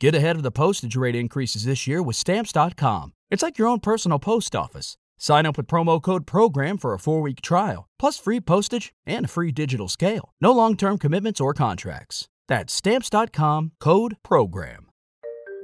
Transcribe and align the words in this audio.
Get 0.00 0.14
ahead 0.14 0.36
of 0.36 0.42
the 0.42 0.50
postage 0.50 0.96
rate 0.96 1.14
increases 1.14 1.66
this 1.66 1.86
year 1.86 2.02
with 2.02 2.16
Stamps.com. 2.16 3.12
It's 3.30 3.42
like 3.42 3.58
your 3.58 3.68
own 3.68 3.80
personal 3.80 4.18
post 4.18 4.56
office. 4.56 4.96
Sign 5.18 5.44
up 5.44 5.58
with 5.58 5.66
promo 5.66 6.00
code 6.00 6.26
PROGRAM 6.26 6.78
for 6.78 6.94
a 6.94 6.98
four 6.98 7.20
week 7.20 7.42
trial, 7.42 7.86
plus 7.98 8.18
free 8.18 8.40
postage 8.40 8.94
and 9.04 9.26
a 9.26 9.28
free 9.28 9.52
digital 9.52 9.88
scale. 9.88 10.32
No 10.40 10.52
long 10.52 10.74
term 10.74 10.96
commitments 10.96 11.38
or 11.38 11.52
contracts. 11.52 12.28
That's 12.48 12.72
Stamps.com 12.72 13.72
code 13.78 14.16
PROGRAM. 14.24 14.86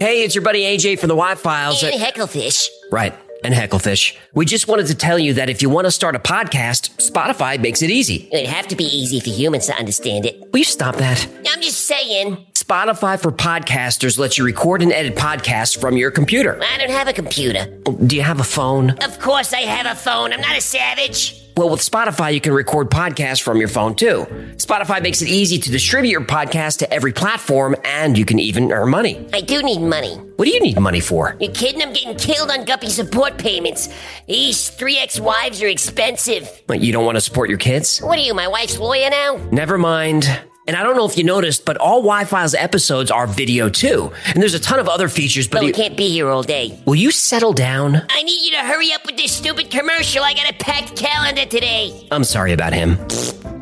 Hey, 0.00 0.22
it's 0.22 0.34
your 0.34 0.44
buddy 0.44 0.60
AJ 0.64 0.98
from 0.98 1.08
the 1.08 1.16
Why 1.16 1.34
Files. 1.34 1.82
And 1.82 1.94
Hecklefish. 1.94 2.66
Right, 2.92 3.14
and 3.42 3.54
Hecklefish. 3.54 4.14
We 4.34 4.44
just 4.44 4.68
wanted 4.68 4.88
to 4.88 4.94
tell 4.94 5.18
you 5.18 5.32
that 5.32 5.48
if 5.48 5.62
you 5.62 5.70
want 5.70 5.86
to 5.86 5.90
start 5.90 6.14
a 6.14 6.18
podcast, 6.18 6.94
Spotify 6.98 7.58
makes 7.58 7.80
it 7.80 7.88
easy. 7.88 8.28
It'd 8.30 8.50
have 8.50 8.68
to 8.68 8.76
be 8.76 8.84
easy 8.84 9.18
for 9.20 9.30
humans 9.30 9.64
to 9.68 9.74
understand 9.74 10.26
it. 10.26 10.52
Will 10.52 10.58
you 10.58 10.64
stop 10.64 10.96
that? 10.96 11.26
I'm 11.48 11.62
just 11.62 11.86
saying. 11.86 12.46
Spotify 12.66 13.20
for 13.20 13.30
podcasters 13.30 14.18
lets 14.18 14.38
you 14.38 14.44
record 14.44 14.82
and 14.82 14.92
edit 14.92 15.14
podcasts 15.14 15.80
from 15.80 15.96
your 15.96 16.10
computer. 16.10 16.60
I 16.60 16.78
don't 16.78 16.90
have 16.90 17.06
a 17.06 17.12
computer. 17.12 17.66
Do 18.06 18.16
you 18.16 18.22
have 18.22 18.40
a 18.40 18.44
phone? 18.44 18.90
Of 19.04 19.20
course 19.20 19.52
I 19.52 19.60
have 19.60 19.86
a 19.86 19.94
phone. 19.94 20.32
I'm 20.32 20.40
not 20.40 20.58
a 20.58 20.60
savage. 20.60 21.44
Well, 21.56 21.70
with 21.70 21.80
Spotify, 21.80 22.34
you 22.34 22.40
can 22.40 22.52
record 22.52 22.90
podcasts 22.90 23.40
from 23.40 23.58
your 23.58 23.68
phone 23.68 23.94
too. 23.94 24.26
Spotify 24.56 25.00
makes 25.00 25.22
it 25.22 25.28
easy 25.28 25.60
to 25.60 25.70
distribute 25.70 26.10
your 26.10 26.22
podcast 26.22 26.78
to 26.78 26.92
every 26.92 27.12
platform, 27.12 27.76
and 27.84 28.18
you 28.18 28.24
can 28.24 28.40
even 28.40 28.72
earn 28.72 28.90
money. 28.90 29.24
I 29.32 29.42
do 29.42 29.62
need 29.62 29.80
money. 29.80 30.16
What 30.16 30.46
do 30.46 30.50
you 30.50 30.60
need 30.60 30.80
money 30.80 31.00
for? 31.00 31.36
You 31.38 31.50
kidding? 31.50 31.82
I'm 31.82 31.92
getting 31.92 32.16
killed 32.16 32.50
on 32.50 32.64
Guppy 32.64 32.88
support 32.88 33.38
payments. 33.38 33.94
These 34.26 34.70
three 34.70 34.98
ex-wives 34.98 35.62
are 35.62 35.68
expensive. 35.68 36.50
But 36.66 36.80
you 36.80 36.92
don't 36.92 37.04
want 37.04 37.14
to 37.16 37.20
support 37.20 37.48
your 37.48 37.58
kids? 37.58 38.00
What 38.00 38.18
are 38.18 38.22
you, 38.22 38.34
my 38.34 38.48
wife's 38.48 38.76
lawyer 38.76 39.08
now? 39.08 39.36
Never 39.52 39.78
mind. 39.78 40.28
And 40.66 40.76
I 40.76 40.82
don't 40.82 40.96
know 40.96 41.06
if 41.06 41.16
you 41.16 41.22
noticed, 41.22 41.64
but 41.64 41.76
all 41.76 42.02
Why 42.02 42.24
Files 42.24 42.54
episodes 42.54 43.10
are 43.10 43.26
video 43.26 43.68
too. 43.68 44.10
And 44.26 44.42
there's 44.42 44.54
a 44.54 44.58
ton 44.60 44.80
of 44.80 44.88
other 44.88 45.08
features, 45.08 45.46
but 45.46 45.58
But 45.58 45.66
we 45.66 45.72
can't 45.72 45.96
be 45.96 46.08
here 46.08 46.28
all 46.28 46.42
day. 46.42 46.76
will 46.86 46.96
you 46.96 47.12
settle 47.12 47.52
down? 47.52 48.02
I 48.10 48.22
need 48.24 48.44
you 48.44 48.50
to 48.52 48.58
hurry 48.64 48.92
up 48.92 49.06
with 49.06 49.16
this 49.16 49.30
stupid 49.32 49.70
commercial. 49.70 50.24
I 50.24 50.34
got 50.34 50.50
a 50.50 50.54
packed 50.54 50.96
calendar 50.96 51.44
today. 51.46 52.08
I'm 52.10 52.24
sorry 52.24 52.52
about 52.52 52.72
him. 52.72 52.98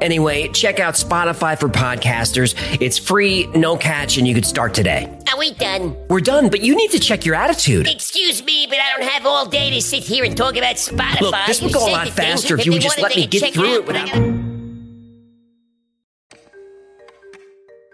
Anyway, 0.00 0.48
check 0.48 0.80
out 0.80 0.94
Spotify 0.94 1.58
for 1.58 1.68
podcasters. 1.68 2.54
It's 2.80 2.98
free, 2.98 3.46
no 3.48 3.76
catch, 3.76 4.16
and 4.16 4.26
you 4.26 4.34
could 4.34 4.46
start 4.46 4.74
today. 4.74 5.08
Are 5.32 5.38
we 5.38 5.52
done? 5.54 5.96
We're 6.08 6.20
done, 6.20 6.48
but 6.48 6.62
you 6.62 6.74
need 6.74 6.90
to 6.92 6.98
check 6.98 7.24
your 7.24 7.34
attitude. 7.34 7.86
Excuse 7.86 8.42
me, 8.44 8.66
but 8.68 8.78
I 8.78 8.96
don't 8.98 9.08
have 9.10 9.26
all 9.26 9.46
day 9.46 9.70
to 9.70 9.80
sit 9.82 10.02
here 10.02 10.24
and 10.24 10.36
talk 10.36 10.56
about 10.56 10.76
Spotify. 10.76 11.20
Look, 11.20 11.34
this 11.46 11.62
would 11.62 11.72
go 11.72 11.86
a 11.86 11.90
lot 11.90 12.04
thing. 12.08 12.12
faster 12.14 12.54
if 12.54 12.60
If 12.60 12.66
you 12.66 12.72
would 12.72 12.82
just 12.82 13.00
let 13.00 13.14
me 13.14 13.26
get 13.26 13.52
through 13.54 13.74
it 13.74 13.86
without. 13.86 14.43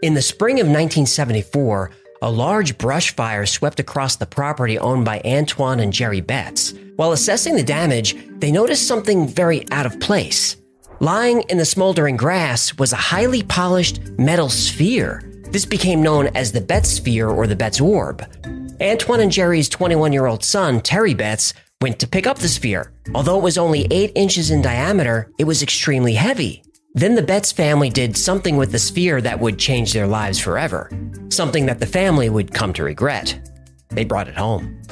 In 0.03 0.15
the 0.15 0.23
spring 0.23 0.61
of 0.61 0.67
1974, 0.67 1.91
a 2.23 2.31
large 2.31 2.79
brush 2.79 3.15
fire 3.15 3.45
swept 3.45 3.81
across 3.81 4.17
the 4.17 4.25
property 4.25 4.79
owned 4.79 5.05
by 5.05 5.21
Antoine 5.27 5.79
and 5.79 5.93
Jerry 5.93 6.23
Betz. 6.23 6.73
While 6.97 7.13
assessing 7.13 7.55
the 7.55 7.63
damage, 7.63 8.17
they 8.39 8.51
noticed 8.51 8.89
something 8.89 9.29
very 9.29 9.71
out 9.71 9.85
of 9.85 10.01
place. 10.01 10.57
Lying 11.01 11.43
in 11.51 11.59
the 11.59 11.67
smoldering 11.67 12.17
grass 12.17 12.79
was 12.79 12.95
a 12.95 12.97
highly 12.97 13.43
polished 13.43 14.01
metal 14.19 14.49
sphere. 14.49 15.23
This 15.51 15.67
became 15.67 16.03
known 16.03 16.29
as 16.29 16.53
the 16.53 16.63
Betz 16.63 16.89
sphere 16.89 17.29
or 17.29 17.47
the 17.47 17.57
Betz 17.57 17.79
orb. 17.79 18.25
Antoine 18.81 19.21
and 19.21 19.31
Jerry's 19.31 19.69
21 19.69 20.15
year 20.15 20.25
old 20.25 20.43
son, 20.43 20.81
Terry 20.81 21.13
Betz, 21.13 21.53
went 21.83 21.99
to 21.99 22.09
pick 22.09 22.27
up 22.27 22.39
the 22.39 22.49
sphere. 22.49 22.91
Although 23.15 23.37
it 23.37 23.43
was 23.43 23.59
only 23.59 23.87
8 23.91 24.13
inches 24.15 24.51
in 24.51 24.63
diameter, 24.63 25.31
it 25.39 25.45
was 25.45 25.63
extremely 25.63 26.15
heavy. 26.15 26.63
Then 26.93 27.15
the 27.15 27.23
Betz 27.23 27.53
family 27.53 27.89
did 27.89 28.17
something 28.17 28.57
with 28.57 28.73
the 28.73 28.79
sphere 28.79 29.21
that 29.21 29.39
would 29.39 29.59
change 29.59 29.93
their 29.93 30.09
lives 30.09 30.41
forever. 30.41 30.91
Something 31.29 31.67
that 31.67 31.79
the 31.79 31.87
family 31.87 32.29
would 32.29 32.53
come 32.53 32.73
to 32.73 32.83
regret. 32.83 33.49
They 33.91 34.05
brought 34.05 34.27
it 34.27 34.37
home. 34.37 34.83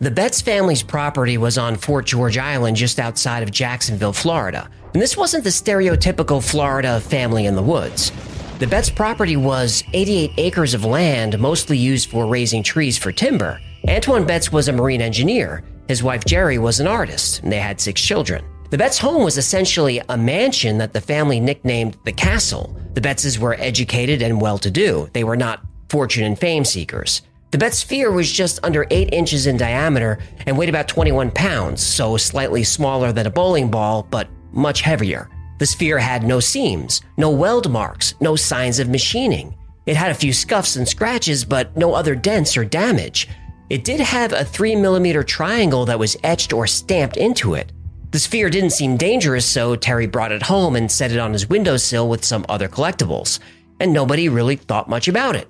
The 0.00 0.10
Betz 0.10 0.40
family's 0.40 0.82
property 0.82 1.36
was 1.36 1.58
on 1.58 1.76
Fort 1.76 2.06
George 2.06 2.38
Island 2.38 2.78
just 2.78 2.98
outside 2.98 3.42
of 3.42 3.50
Jacksonville, 3.50 4.14
Florida. 4.14 4.70
And 4.94 5.02
this 5.02 5.18
wasn't 5.18 5.44
the 5.44 5.50
stereotypical 5.50 6.42
Florida 6.42 7.00
family 7.00 7.44
in 7.44 7.56
the 7.56 7.62
woods. 7.62 8.10
The 8.58 8.66
Betz 8.66 8.88
property 8.88 9.36
was 9.36 9.84
88 9.92 10.30
acres 10.38 10.72
of 10.72 10.86
land, 10.86 11.38
mostly 11.38 11.76
used 11.76 12.08
for 12.08 12.26
raising 12.26 12.62
trees 12.62 12.96
for 12.96 13.12
timber. 13.12 13.60
Antoine 13.86 14.26
Betz 14.26 14.50
was 14.50 14.68
a 14.68 14.72
marine 14.72 15.02
engineer. 15.02 15.62
His 15.90 16.04
wife 16.04 16.24
Jerry 16.24 16.56
was 16.56 16.78
an 16.78 16.86
artist, 16.86 17.42
and 17.42 17.50
they 17.50 17.58
had 17.58 17.80
six 17.80 18.00
children. 18.00 18.44
The 18.70 18.78
Betz 18.78 18.96
home 18.96 19.24
was 19.24 19.36
essentially 19.36 20.00
a 20.08 20.16
mansion 20.16 20.78
that 20.78 20.92
the 20.92 21.00
family 21.00 21.40
nicknamed 21.40 21.96
the 22.04 22.12
Castle. 22.12 22.78
The 22.94 23.00
Betzes 23.00 23.38
were 23.38 23.56
educated 23.58 24.22
and 24.22 24.40
well 24.40 24.56
to 24.58 24.70
do. 24.70 25.10
They 25.14 25.24
were 25.24 25.36
not 25.36 25.64
fortune 25.88 26.22
and 26.22 26.38
fame 26.38 26.64
seekers. 26.64 27.22
The 27.50 27.58
Betz 27.58 27.78
sphere 27.78 28.12
was 28.12 28.30
just 28.30 28.60
under 28.62 28.86
8 28.88 29.12
inches 29.12 29.48
in 29.48 29.56
diameter 29.56 30.20
and 30.46 30.56
weighed 30.56 30.68
about 30.68 30.86
21 30.86 31.32
pounds, 31.32 31.84
so 31.84 32.16
slightly 32.16 32.62
smaller 32.62 33.10
than 33.10 33.26
a 33.26 33.30
bowling 33.30 33.68
ball, 33.68 34.06
but 34.08 34.28
much 34.52 34.82
heavier. 34.82 35.28
The 35.58 35.66
sphere 35.66 35.98
had 35.98 36.22
no 36.22 36.38
seams, 36.38 37.00
no 37.16 37.30
weld 37.30 37.68
marks, 37.68 38.14
no 38.20 38.36
signs 38.36 38.78
of 38.78 38.88
machining. 38.88 39.56
It 39.86 39.96
had 39.96 40.12
a 40.12 40.14
few 40.22 40.32
scuffs 40.32 40.76
and 40.76 40.86
scratches, 40.86 41.44
but 41.44 41.76
no 41.76 41.94
other 41.94 42.14
dents 42.14 42.56
or 42.56 42.64
damage. 42.64 43.28
It 43.70 43.84
did 43.84 44.00
have 44.00 44.32
a 44.32 44.44
3mm 44.44 45.24
triangle 45.28 45.86
that 45.86 46.00
was 46.00 46.16
etched 46.24 46.52
or 46.52 46.66
stamped 46.66 47.16
into 47.16 47.54
it. 47.54 47.70
The 48.10 48.18
sphere 48.18 48.50
didn't 48.50 48.70
seem 48.70 48.96
dangerous, 48.96 49.46
so 49.46 49.76
Terry 49.76 50.08
brought 50.08 50.32
it 50.32 50.42
home 50.42 50.74
and 50.74 50.90
set 50.90 51.12
it 51.12 51.20
on 51.20 51.32
his 51.32 51.48
windowsill 51.48 52.08
with 52.08 52.24
some 52.24 52.44
other 52.48 52.68
collectibles, 52.68 53.38
and 53.78 53.92
nobody 53.92 54.28
really 54.28 54.56
thought 54.56 54.88
much 54.88 55.06
about 55.06 55.36
it. 55.36 55.46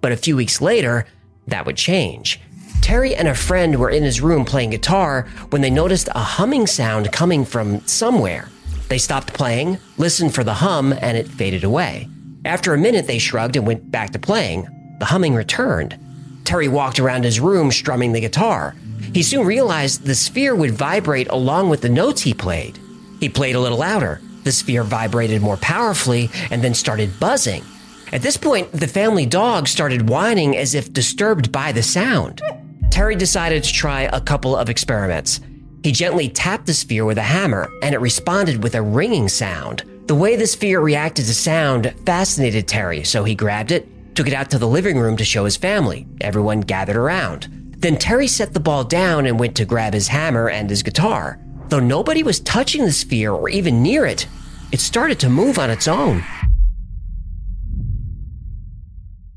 But 0.00 0.10
a 0.10 0.16
few 0.16 0.34
weeks 0.34 0.60
later, 0.60 1.06
that 1.46 1.64
would 1.64 1.76
change. 1.76 2.40
Terry 2.82 3.14
and 3.14 3.28
a 3.28 3.36
friend 3.36 3.78
were 3.78 3.90
in 3.90 4.02
his 4.02 4.20
room 4.20 4.44
playing 4.44 4.70
guitar 4.70 5.28
when 5.50 5.62
they 5.62 5.70
noticed 5.70 6.08
a 6.08 6.18
humming 6.18 6.66
sound 6.66 7.12
coming 7.12 7.44
from 7.44 7.86
somewhere. 7.86 8.48
They 8.88 8.98
stopped 8.98 9.32
playing, 9.32 9.78
listened 9.96 10.34
for 10.34 10.42
the 10.42 10.54
hum, 10.54 10.92
and 11.00 11.16
it 11.16 11.28
faded 11.28 11.62
away. 11.62 12.08
After 12.44 12.74
a 12.74 12.78
minute, 12.78 13.06
they 13.06 13.18
shrugged 13.20 13.54
and 13.54 13.64
went 13.64 13.92
back 13.92 14.10
to 14.10 14.18
playing. 14.18 14.66
The 14.98 15.04
humming 15.04 15.36
returned. 15.36 15.96
Terry 16.44 16.68
walked 16.68 16.98
around 16.98 17.24
his 17.24 17.40
room 17.40 17.70
strumming 17.70 18.12
the 18.12 18.20
guitar. 18.20 18.74
He 19.12 19.22
soon 19.22 19.46
realized 19.46 20.04
the 20.04 20.14
sphere 20.14 20.54
would 20.54 20.72
vibrate 20.72 21.28
along 21.28 21.68
with 21.68 21.80
the 21.80 21.88
notes 21.88 22.22
he 22.22 22.34
played. 22.34 22.78
He 23.20 23.28
played 23.28 23.54
a 23.54 23.60
little 23.60 23.78
louder. 23.78 24.20
The 24.44 24.52
sphere 24.52 24.84
vibrated 24.84 25.42
more 25.42 25.58
powerfully 25.58 26.30
and 26.50 26.62
then 26.62 26.74
started 26.74 27.20
buzzing. 27.20 27.64
At 28.12 28.22
this 28.22 28.36
point, 28.36 28.72
the 28.72 28.88
family 28.88 29.26
dog 29.26 29.68
started 29.68 30.08
whining 30.08 30.56
as 30.56 30.74
if 30.74 30.92
disturbed 30.92 31.52
by 31.52 31.72
the 31.72 31.82
sound. 31.82 32.42
Terry 32.90 33.14
decided 33.14 33.62
to 33.62 33.72
try 33.72 34.02
a 34.02 34.20
couple 34.20 34.56
of 34.56 34.68
experiments. 34.68 35.40
He 35.84 35.92
gently 35.92 36.28
tapped 36.28 36.66
the 36.66 36.74
sphere 36.74 37.04
with 37.04 37.18
a 37.18 37.22
hammer, 37.22 37.70
and 37.82 37.94
it 37.94 38.00
responded 38.00 38.62
with 38.62 38.74
a 38.74 38.82
ringing 38.82 39.28
sound. 39.28 39.84
The 40.06 40.14
way 40.14 40.34
the 40.34 40.46
sphere 40.46 40.80
reacted 40.80 41.26
to 41.26 41.34
sound 41.34 41.94
fascinated 42.04 42.66
Terry, 42.66 43.04
so 43.04 43.22
he 43.22 43.34
grabbed 43.34 43.70
it, 43.70 43.86
took 44.20 44.28
it 44.28 44.34
out 44.34 44.50
to 44.50 44.58
the 44.58 44.68
living 44.68 44.98
room 44.98 45.16
to 45.16 45.24
show 45.24 45.46
his 45.46 45.56
family. 45.56 46.06
Everyone 46.20 46.60
gathered 46.60 46.96
around. 46.96 47.48
Then 47.78 47.96
Terry 47.96 48.26
set 48.26 48.52
the 48.52 48.60
ball 48.60 48.84
down 48.84 49.24
and 49.24 49.40
went 49.40 49.56
to 49.56 49.64
grab 49.64 49.94
his 49.94 50.08
hammer 50.08 50.50
and 50.50 50.68
his 50.68 50.82
guitar. 50.82 51.40
Though 51.68 51.80
nobody 51.80 52.22
was 52.22 52.38
touching 52.38 52.84
the 52.84 52.92
sphere 52.92 53.32
or 53.32 53.48
even 53.48 53.82
near 53.82 54.04
it, 54.04 54.26
it 54.72 54.80
started 54.80 55.18
to 55.20 55.30
move 55.30 55.58
on 55.58 55.70
its 55.70 55.88
own. 55.88 56.22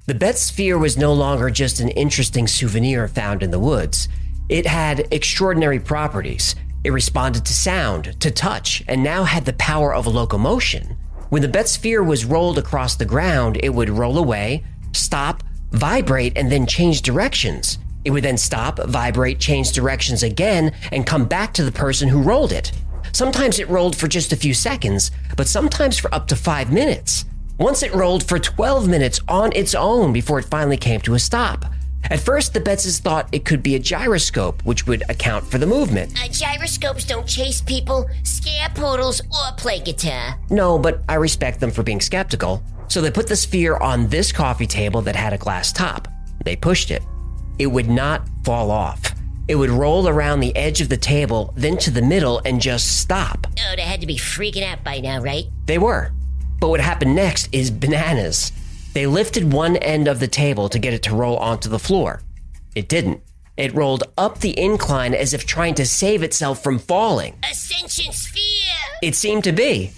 The 0.05 0.15
Betz 0.15 0.41
sphere 0.41 0.77
was 0.77 0.97
no 0.97 1.13
longer 1.13 1.49
just 1.49 1.79
an 1.79 1.87
interesting 1.87 2.45
souvenir 2.45 3.07
found 3.07 3.41
in 3.41 3.51
the 3.51 3.59
woods. 3.59 4.09
It 4.49 4.65
had 4.65 5.07
extraordinary 5.13 5.79
properties. 5.79 6.57
It 6.83 6.91
responded 6.91 7.45
to 7.45 7.53
sound, 7.53 8.19
to 8.19 8.29
touch, 8.31 8.83
and 8.89 9.01
now 9.01 9.23
had 9.23 9.45
the 9.45 9.53
power 9.53 9.95
of 9.95 10.07
locomotion. 10.07 10.97
When 11.33 11.41
the 11.41 11.47
Betz 11.47 11.71
sphere 11.71 12.03
was 12.03 12.25
rolled 12.25 12.59
across 12.59 12.95
the 12.95 13.05
ground, 13.05 13.59
it 13.63 13.73
would 13.73 13.89
roll 13.89 14.19
away, 14.19 14.63
stop, 14.93 15.43
vibrate, 15.71 16.37
and 16.37 16.51
then 16.51 16.65
change 16.65 17.01
directions. 17.01 17.79
It 18.05 18.11
would 18.11 18.23
then 18.23 18.37
stop, 18.37 18.79
vibrate, 18.79 19.39
change 19.39 19.71
directions 19.71 20.23
again, 20.23 20.73
and 20.91 21.05
come 21.05 21.25
back 21.25 21.53
to 21.53 21.63
the 21.63 21.71
person 21.71 22.09
who 22.09 22.21
rolled 22.21 22.51
it. 22.51 22.71
Sometimes 23.11 23.59
it 23.59 23.69
rolled 23.69 23.95
for 23.95 24.07
just 24.07 24.33
a 24.33 24.37
few 24.37 24.53
seconds, 24.53 25.11
but 25.37 25.47
sometimes 25.47 25.97
for 25.97 26.13
up 26.13 26.27
to 26.27 26.35
five 26.35 26.71
minutes. 26.71 27.25
Once 27.59 27.83
it 27.83 27.93
rolled 27.93 28.27
for 28.27 28.39
12 28.39 28.89
minutes 28.89 29.19
on 29.27 29.51
its 29.53 29.75
own 29.75 30.11
before 30.11 30.39
it 30.39 30.45
finally 30.45 30.77
came 30.77 30.99
to 31.01 31.13
a 31.13 31.19
stop. 31.19 31.65
At 32.09 32.19
first, 32.19 32.53
the 32.53 32.59
Betzes 32.59 32.99
thought 32.99 33.29
it 33.31 33.45
could 33.45 33.63
be 33.63 33.75
a 33.75 33.79
gyroscope, 33.79 34.63
which 34.65 34.85
would 34.87 35.03
account 35.09 35.45
for 35.45 35.57
the 35.57 35.65
movement. 35.65 36.19
Uh, 36.21 36.27
gyroscopes 36.27 37.05
don't 37.05 37.27
chase 37.27 37.61
people, 37.61 38.09
scare 38.23 38.69
poodles, 38.75 39.21
or 39.21 39.55
play 39.57 39.79
guitar. 39.79 40.35
No, 40.49 40.77
but 40.77 41.01
I 41.07 41.15
respect 41.15 41.59
them 41.59 41.71
for 41.71 41.83
being 41.83 42.01
skeptical. 42.01 42.63
So 42.87 43.01
they 43.01 43.11
put 43.11 43.27
the 43.27 43.35
sphere 43.35 43.77
on 43.77 44.07
this 44.07 44.31
coffee 44.31 44.67
table 44.67 45.01
that 45.03 45.15
had 45.15 45.33
a 45.33 45.37
glass 45.37 45.71
top. 45.71 46.07
They 46.43 46.55
pushed 46.55 46.91
it. 46.91 47.01
It 47.57 47.67
would 47.67 47.89
not 47.89 48.27
fall 48.43 48.69
off. 48.69 49.13
It 49.47 49.55
would 49.55 49.69
roll 49.69 50.07
around 50.07 50.39
the 50.39 50.55
edge 50.55 50.81
of 50.81 50.89
the 50.89 50.97
table, 50.97 51.53
then 51.55 51.77
to 51.79 51.91
the 51.91 52.01
middle, 52.01 52.41
and 52.45 52.61
just 52.61 52.99
stop. 52.99 53.47
Oh, 53.59 53.73
they 53.75 53.81
had 53.81 54.01
to 54.01 54.07
be 54.07 54.17
freaking 54.17 54.63
out 54.63 54.83
by 54.83 54.99
now, 54.99 55.21
right? 55.21 55.45
They 55.65 55.77
were. 55.77 56.11
But 56.59 56.69
what 56.69 56.79
happened 56.79 57.15
next 57.15 57.49
is 57.51 57.69
bananas. 57.71 58.51
They 58.93 59.07
lifted 59.07 59.51
one 59.51 59.75
end 59.77 60.07
of 60.07 60.19
the 60.19 60.27
table 60.27 60.69
to 60.69 60.79
get 60.79 60.93
it 60.93 61.03
to 61.03 61.15
roll 61.15 61.37
onto 61.37 61.67
the 61.67 61.79
floor. 61.79 62.21
It 62.75 62.87
didn't. 62.87 63.21
It 63.57 63.73
rolled 63.73 64.03
up 64.17 64.39
the 64.39 64.57
incline 64.59 65.13
as 65.13 65.33
if 65.33 65.45
trying 65.45 65.75
to 65.75 65.85
save 65.85 66.23
itself 66.23 66.63
from 66.63 66.79
falling. 66.79 67.37
Ascension 67.49 68.11
sphere! 68.11 68.75
It 69.01 69.15
seemed 69.15 69.43
to 69.45 69.51
be. 69.51 69.91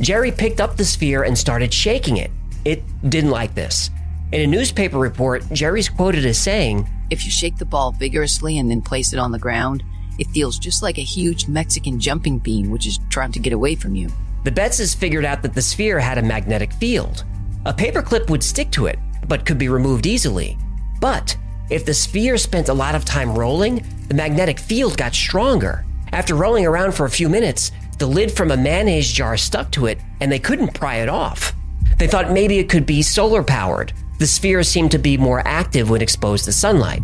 Jerry 0.00 0.30
picked 0.30 0.60
up 0.60 0.76
the 0.76 0.84
sphere 0.84 1.22
and 1.24 1.36
started 1.36 1.72
shaking 1.72 2.16
it. 2.16 2.30
It 2.64 2.82
didn't 3.08 3.30
like 3.30 3.54
this. 3.54 3.90
In 4.32 4.40
a 4.40 4.46
newspaper 4.46 4.98
report, 4.98 5.44
Jerry's 5.52 5.88
quoted 5.88 6.24
as 6.24 6.38
saying, 6.38 6.88
If 7.10 7.24
you 7.24 7.30
shake 7.30 7.58
the 7.58 7.64
ball 7.64 7.92
vigorously 7.92 8.58
and 8.58 8.70
then 8.70 8.82
place 8.82 9.12
it 9.12 9.18
on 9.18 9.32
the 9.32 9.38
ground, 9.38 9.82
it 10.18 10.28
feels 10.28 10.58
just 10.58 10.82
like 10.82 10.98
a 10.98 11.02
huge 11.02 11.48
Mexican 11.48 11.98
jumping 11.98 12.38
bean 12.38 12.70
which 12.70 12.86
is 12.86 12.98
trying 13.08 13.32
to 13.32 13.40
get 13.40 13.52
away 13.52 13.74
from 13.74 13.94
you. 13.94 14.08
The 14.44 14.50
Betzes 14.50 14.96
figured 14.96 15.24
out 15.24 15.42
that 15.42 15.54
the 15.54 15.62
sphere 15.62 15.98
had 15.98 16.18
a 16.18 16.22
magnetic 16.22 16.72
field. 16.72 17.24
A 17.64 17.72
paperclip 17.72 18.28
would 18.28 18.42
stick 18.42 18.70
to 18.72 18.86
it, 18.86 18.98
but 19.28 19.46
could 19.46 19.58
be 19.58 19.68
removed 19.68 20.06
easily. 20.06 20.58
But 21.00 21.36
if 21.70 21.84
the 21.84 21.94
sphere 21.94 22.36
spent 22.36 22.68
a 22.68 22.74
lot 22.74 22.94
of 22.96 23.04
time 23.04 23.38
rolling, 23.38 23.86
the 24.08 24.14
magnetic 24.14 24.58
field 24.58 24.96
got 24.96 25.14
stronger. 25.14 25.84
After 26.12 26.34
rolling 26.34 26.66
around 26.66 26.92
for 26.92 27.06
a 27.06 27.10
few 27.10 27.28
minutes, 27.28 27.70
the 27.98 28.06
lid 28.06 28.32
from 28.32 28.50
a 28.50 28.56
mayonnaise 28.56 29.12
jar 29.12 29.36
stuck 29.36 29.70
to 29.72 29.86
it 29.86 30.00
and 30.20 30.30
they 30.30 30.40
couldn't 30.40 30.74
pry 30.74 30.96
it 30.96 31.08
off. 31.08 31.52
They 31.98 32.08
thought 32.08 32.32
maybe 32.32 32.58
it 32.58 32.68
could 32.68 32.84
be 32.84 33.00
solar 33.00 33.44
powered. 33.44 33.92
The 34.18 34.26
sphere 34.26 34.64
seemed 34.64 34.90
to 34.90 34.98
be 34.98 35.16
more 35.16 35.46
active 35.46 35.88
when 35.88 36.02
exposed 36.02 36.46
to 36.46 36.52
sunlight. 36.52 37.02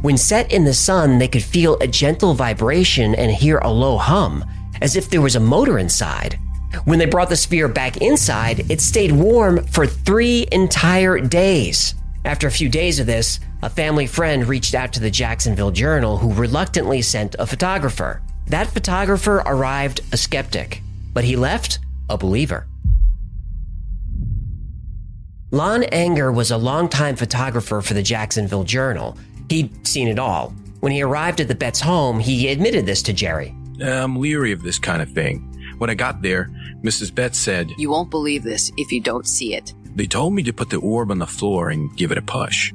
When 0.00 0.16
set 0.16 0.50
in 0.52 0.64
the 0.64 0.74
sun, 0.74 1.18
they 1.18 1.28
could 1.28 1.42
feel 1.42 1.76
a 1.80 1.86
gentle 1.86 2.32
vibration 2.32 3.14
and 3.14 3.30
hear 3.30 3.58
a 3.58 3.70
low 3.70 3.98
hum, 3.98 4.44
as 4.80 4.96
if 4.96 5.10
there 5.10 5.20
was 5.20 5.36
a 5.36 5.40
motor 5.40 5.78
inside. 5.78 6.38
When 6.84 6.98
they 6.98 7.06
brought 7.06 7.28
the 7.28 7.36
sphere 7.36 7.68
back 7.68 7.98
inside, 7.98 8.70
it 8.70 8.80
stayed 8.80 9.12
warm 9.12 9.64
for 9.64 9.86
three 9.86 10.46
entire 10.52 11.18
days. 11.20 11.94
After 12.24 12.46
a 12.46 12.50
few 12.52 12.68
days 12.68 13.00
of 13.00 13.06
this, 13.06 13.40
a 13.62 13.70
family 13.70 14.06
friend 14.06 14.46
reached 14.46 14.74
out 14.74 14.92
to 14.92 15.00
the 15.00 15.10
Jacksonville 15.10 15.70
Journal, 15.70 16.18
who 16.18 16.32
reluctantly 16.32 17.02
sent 17.02 17.36
a 17.38 17.46
photographer. 17.46 18.22
That 18.48 18.66
photographer 18.66 19.42
arrived 19.46 20.00
a 20.12 20.16
skeptic, 20.16 20.82
but 21.12 21.24
he 21.24 21.36
left 21.36 21.78
a 22.08 22.18
believer. 22.18 22.66
Lon 25.50 25.84
Anger 25.84 26.30
was 26.30 26.50
a 26.50 26.58
longtime 26.58 27.16
photographer 27.16 27.80
for 27.80 27.94
the 27.94 28.02
Jacksonville 28.02 28.64
Journal. 28.64 29.16
He'd 29.48 29.86
seen 29.86 30.08
it 30.08 30.18
all. 30.18 30.50
When 30.80 30.92
he 30.92 31.02
arrived 31.02 31.40
at 31.40 31.48
the 31.48 31.54
Betz 31.54 31.80
home, 31.80 32.20
he 32.20 32.48
admitted 32.48 32.84
this 32.84 33.02
to 33.04 33.12
Jerry. 33.12 33.54
I'm 33.82 34.16
leery 34.16 34.52
of 34.52 34.62
this 34.62 34.78
kind 34.78 35.00
of 35.00 35.10
thing. 35.10 35.47
When 35.78 35.90
I 35.90 35.94
got 35.94 36.22
there, 36.22 36.50
Mrs. 36.84 37.14
Betz 37.14 37.38
said, 37.38 37.70
You 37.78 37.90
won't 37.90 38.10
believe 38.10 38.42
this 38.42 38.70
if 38.76 38.92
you 38.92 39.00
don't 39.00 39.26
see 39.26 39.54
it. 39.54 39.72
They 39.94 40.06
told 40.06 40.34
me 40.34 40.42
to 40.44 40.52
put 40.52 40.70
the 40.70 40.78
orb 40.78 41.10
on 41.10 41.18
the 41.18 41.26
floor 41.26 41.70
and 41.70 41.96
give 41.96 42.12
it 42.12 42.18
a 42.18 42.22
push. 42.22 42.72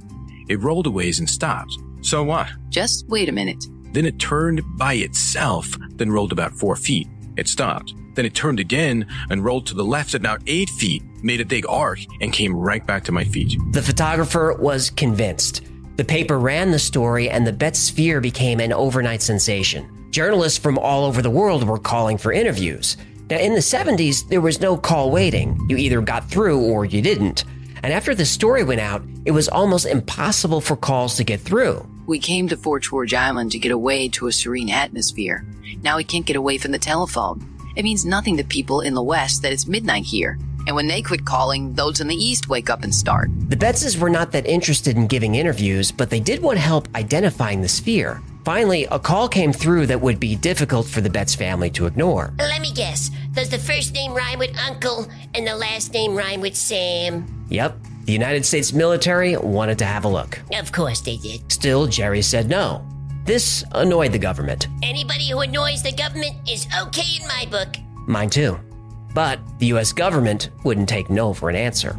It 0.49 0.61
rolled 0.61 0.87
a 0.87 0.91
ways 0.91 1.19
and 1.19 1.29
stopped. 1.29 1.77
So 2.01 2.23
what? 2.23 2.49
Just 2.69 3.07
wait 3.07 3.29
a 3.29 3.33
minute. 3.33 3.63
Then 3.93 4.05
it 4.05 4.19
turned 4.19 4.61
by 4.77 4.95
itself, 4.95 5.77
then 5.95 6.11
rolled 6.11 6.31
about 6.31 6.53
four 6.53 6.75
feet. 6.75 7.07
It 7.37 7.47
stopped. 7.47 7.93
Then 8.15 8.25
it 8.25 8.35
turned 8.35 8.59
again 8.59 9.07
and 9.29 9.43
rolled 9.43 9.67
to 9.67 9.73
the 9.73 9.85
left 9.85 10.13
at 10.15 10.21
now 10.21 10.37
eight 10.47 10.69
feet, 10.69 11.03
made 11.23 11.41
a 11.41 11.45
big 11.45 11.65
arc, 11.67 11.99
and 12.21 12.33
came 12.33 12.55
right 12.55 12.85
back 12.85 13.03
to 13.05 13.11
my 13.11 13.23
feet. 13.23 13.57
The 13.71 13.81
photographer 13.81 14.55
was 14.59 14.89
convinced. 14.89 15.61
The 15.95 16.03
paper 16.03 16.39
ran 16.39 16.71
the 16.71 16.79
story, 16.79 17.29
and 17.29 17.45
the 17.45 17.53
Betz 17.53 17.79
sphere 17.79 18.19
became 18.19 18.59
an 18.59 18.73
overnight 18.73 19.21
sensation. 19.21 19.89
Journalists 20.13 20.59
from 20.59 20.77
all 20.77 21.05
over 21.05 21.23
the 21.23 21.29
world 21.31 21.67
were 21.67 21.79
calling 21.79 22.19
for 22.19 22.31
interviews. 22.31 22.97
Now, 23.31 23.39
in 23.39 23.55
the 23.55 23.59
70s, 23.59 24.29
there 24.29 24.41
was 24.41 24.61
no 24.61 24.77
call 24.77 25.09
waiting. 25.09 25.59
You 25.67 25.75
either 25.75 26.01
got 26.01 26.29
through 26.29 26.61
or 26.61 26.85
you 26.85 27.01
didn't. 27.01 27.45
And 27.81 27.91
after 27.91 28.13
the 28.13 28.23
story 28.23 28.63
went 28.63 28.79
out, 28.79 29.01
it 29.25 29.31
was 29.31 29.49
almost 29.49 29.87
impossible 29.87 30.61
for 30.61 30.75
calls 30.75 31.15
to 31.15 31.23
get 31.23 31.39
through. 31.39 31.89
We 32.05 32.19
came 32.19 32.47
to 32.49 32.57
Fort 32.57 32.83
George 32.83 33.15
Island 33.15 33.53
to 33.53 33.57
get 33.57 33.71
away 33.71 34.07
to 34.09 34.27
a 34.27 34.31
serene 34.31 34.69
atmosphere. 34.69 35.47
Now 35.81 35.97
we 35.97 36.03
can't 36.03 36.27
get 36.27 36.35
away 36.35 36.59
from 36.59 36.73
the 36.73 36.77
telephone. 36.77 37.43
It 37.75 37.81
means 37.81 38.05
nothing 38.05 38.37
to 38.37 38.43
people 38.43 38.81
in 38.81 38.93
the 38.93 39.01
West 39.01 39.41
that 39.41 39.51
it's 39.51 39.65
midnight 39.65 40.03
here. 40.03 40.37
And 40.67 40.75
when 40.75 40.87
they 40.87 41.01
quit 41.01 41.25
calling, 41.25 41.73
those 41.73 42.01
in 42.01 42.07
the 42.07 42.15
East 42.15 42.49
wake 42.49 42.69
up 42.69 42.83
and 42.83 42.93
start. 42.93 43.31
The 43.49 43.55
Betzes 43.55 43.97
were 43.97 44.11
not 44.11 44.31
that 44.33 44.45
interested 44.45 44.95
in 44.95 45.07
giving 45.07 45.33
interviews, 45.33 45.91
but 45.91 46.11
they 46.11 46.19
did 46.19 46.43
want 46.43 46.59
help 46.59 46.87
identifying 46.93 47.61
the 47.61 47.67
sphere. 47.67 48.21
Finally, 48.43 48.85
a 48.91 48.99
call 48.99 49.29
came 49.29 49.53
through 49.53 49.87
that 49.87 49.99
would 50.01 50.19
be 50.19 50.35
difficult 50.35 50.85
for 50.85 50.99
the 50.99 51.09
Betz 51.09 51.33
family 51.33 51.69
to 51.69 51.85
ignore. 51.85 52.33
Let 52.37 52.61
me 52.61 52.73
guess. 52.73 53.09
Does 53.31 53.49
the 53.49 53.57
first 53.57 53.93
name 53.93 54.13
rhyme 54.13 54.39
with 54.39 54.57
Uncle 54.57 55.07
and 55.33 55.47
the 55.47 55.55
last 55.55 55.93
name 55.93 56.13
rhyme 56.13 56.41
with 56.41 56.55
Sam? 56.55 57.45
Yep, 57.49 57.77
the 58.05 58.11
United 58.11 58.45
States 58.45 58.73
military 58.73 59.37
wanted 59.37 59.77
to 59.79 59.85
have 59.85 60.03
a 60.03 60.09
look. 60.09 60.41
Of 60.53 60.71
course 60.73 60.99
they 60.99 61.17
did. 61.17 61.49
Still, 61.51 61.87
Jerry 61.87 62.21
said 62.21 62.49
no. 62.49 62.85
This 63.23 63.63
annoyed 63.71 64.11
the 64.11 64.19
government. 64.19 64.67
Anybody 64.83 65.29
who 65.29 65.39
annoys 65.39 65.81
the 65.81 65.93
government 65.93 66.35
is 66.49 66.67
okay 66.81 67.21
in 67.21 67.27
my 67.27 67.47
book. 67.49 67.77
Mine 68.07 68.29
too. 68.29 68.59
But 69.13 69.39
the 69.59 69.67
US 69.67 69.93
government 69.93 70.49
wouldn't 70.65 70.89
take 70.89 71.09
no 71.09 71.33
for 71.33 71.49
an 71.49 71.55
answer. 71.55 71.95